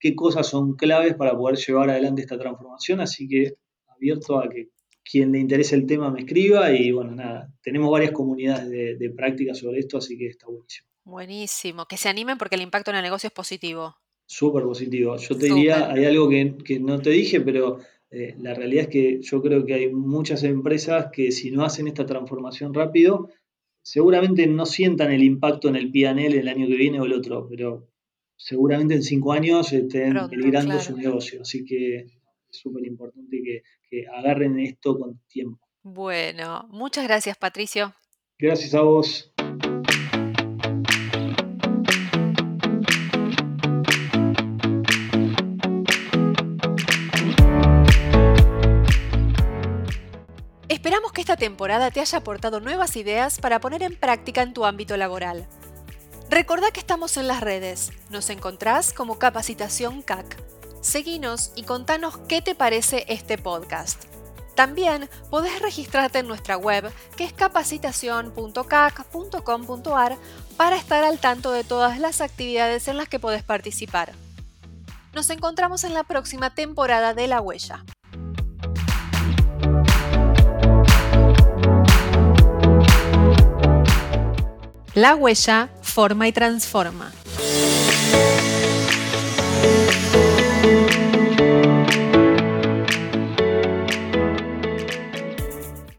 qué 0.01 0.15
cosas 0.15 0.47
son 0.47 0.73
claves 0.73 1.13
para 1.13 1.37
poder 1.37 1.57
llevar 1.57 1.91
adelante 1.91 2.23
esta 2.23 2.37
transformación, 2.37 2.99
así 2.99 3.27
que 3.27 3.53
abierto 3.87 4.39
a 4.39 4.49
que 4.49 4.69
quien 5.03 5.31
le 5.31 5.39
interese 5.39 5.75
el 5.75 5.85
tema 5.85 6.09
me 6.09 6.21
escriba 6.21 6.71
y 6.71 6.91
bueno, 6.91 7.15
nada, 7.15 7.53
tenemos 7.61 7.91
varias 7.91 8.11
comunidades 8.11 8.69
de, 8.99 9.09
práctica 9.11 9.53
sobre 9.53 9.79
esto, 9.79 9.97
así 9.97 10.17
que 10.17 10.27
está 10.27 10.47
buenísimo. 10.47 10.87
Buenísimo, 11.03 11.85
que 11.85 11.97
se 11.97 12.09
animen 12.09 12.37
porque 12.37 12.55
el 12.55 12.61
impacto 12.61 12.91
en 12.91 12.97
el 12.97 13.03
negocio 13.03 13.27
es 13.27 13.33
positivo. 13.33 13.95
Súper 14.25 14.63
positivo. 14.63 15.17
Yo 15.17 15.37
te 15.37 15.47
diría, 15.47 15.91
hay 15.91 16.05
algo 16.05 16.29
que, 16.29 16.79
no 16.79 16.99
te 16.99 17.11
dije, 17.11 17.41
pero 17.41 17.79
eh, 18.09 18.35
la 18.39 18.53
realidad 18.53 18.83
es 18.83 18.89
que 18.89 19.21
yo 19.21 19.41
creo 19.41 19.65
que 19.65 19.73
hay 19.73 19.91
muchas 19.91 20.43
empresas 20.43 21.07
que 21.11 21.31
si 21.31 21.51
no 21.51 21.63
hacen 21.63 21.87
esta 21.87 22.05
transformación 22.05 22.73
rápido, 22.73 23.29
seguramente 23.83 24.47
no 24.47 24.65
sientan 24.65 25.11
el 25.11 25.23
impacto 25.23 25.67
en 25.67 25.75
el 25.75 25.91
PNL 25.91 26.33
el 26.39 26.47
año 26.47 26.67
que 26.67 26.75
viene 26.75 26.99
o 26.99 27.05
el 27.05 27.13
otro, 27.13 27.47
pero 27.49 27.90
seguramente 28.41 28.95
en 28.95 29.03
cinco 29.03 29.33
años 29.33 29.71
estén 29.71 30.17
peligrando 30.27 30.79
su 30.79 30.97
negocio. 30.97 31.41
Así 31.41 31.63
que 31.63 31.97
es 31.99 32.11
súper 32.49 32.85
importante 32.85 33.41
que, 33.43 33.61
que 33.89 34.07
agarren 34.07 34.59
esto 34.59 34.97
con 34.97 35.19
tiempo. 35.27 35.59
Bueno, 35.83 36.67
muchas 36.69 37.05
gracias 37.05 37.37
Patricio. 37.37 37.93
Gracias 38.39 38.73
a 38.73 38.81
vos. 38.81 39.31
Esperamos 50.67 51.11
que 51.11 51.21
esta 51.21 51.37
temporada 51.37 51.91
te 51.91 51.99
haya 51.99 52.17
aportado 52.17 52.59
nuevas 52.59 52.95
ideas 52.95 53.39
para 53.39 53.59
poner 53.59 53.83
en 53.83 53.95
práctica 53.95 54.41
en 54.41 54.53
tu 54.53 54.65
ámbito 54.65 54.97
laboral. 54.97 55.47
Recordá 56.31 56.71
que 56.71 56.79
estamos 56.79 57.17
en 57.17 57.27
las 57.27 57.41
redes. 57.41 57.91
Nos 58.09 58.29
encontrás 58.29 58.93
como 58.93 59.19
Capacitación 59.19 60.01
CAC. 60.01 60.41
Seguinos 60.79 61.51
y 61.57 61.63
contanos 61.63 62.19
qué 62.29 62.41
te 62.41 62.55
parece 62.55 63.03
este 63.09 63.37
podcast. 63.37 64.05
También 64.55 65.09
podés 65.29 65.61
registrarte 65.61 66.19
en 66.19 66.29
nuestra 66.29 66.55
web 66.55 66.89
que 67.17 67.25
es 67.25 67.33
capacitación.cac.com.ar 67.33 70.17
para 70.55 70.77
estar 70.77 71.03
al 71.03 71.19
tanto 71.19 71.51
de 71.51 71.65
todas 71.65 71.99
las 71.99 72.21
actividades 72.21 72.87
en 72.87 72.95
las 72.95 73.09
que 73.09 73.19
podés 73.19 73.43
participar. 73.43 74.13
Nos 75.11 75.29
encontramos 75.31 75.83
en 75.83 75.93
la 75.93 76.05
próxima 76.05 76.55
temporada 76.55 77.13
de 77.13 77.27
La 77.27 77.41
Huella. 77.41 77.83
La 84.93 85.15
huella 85.15 85.69
forma 85.81 86.27
y 86.27 86.33
transforma. 86.33 87.13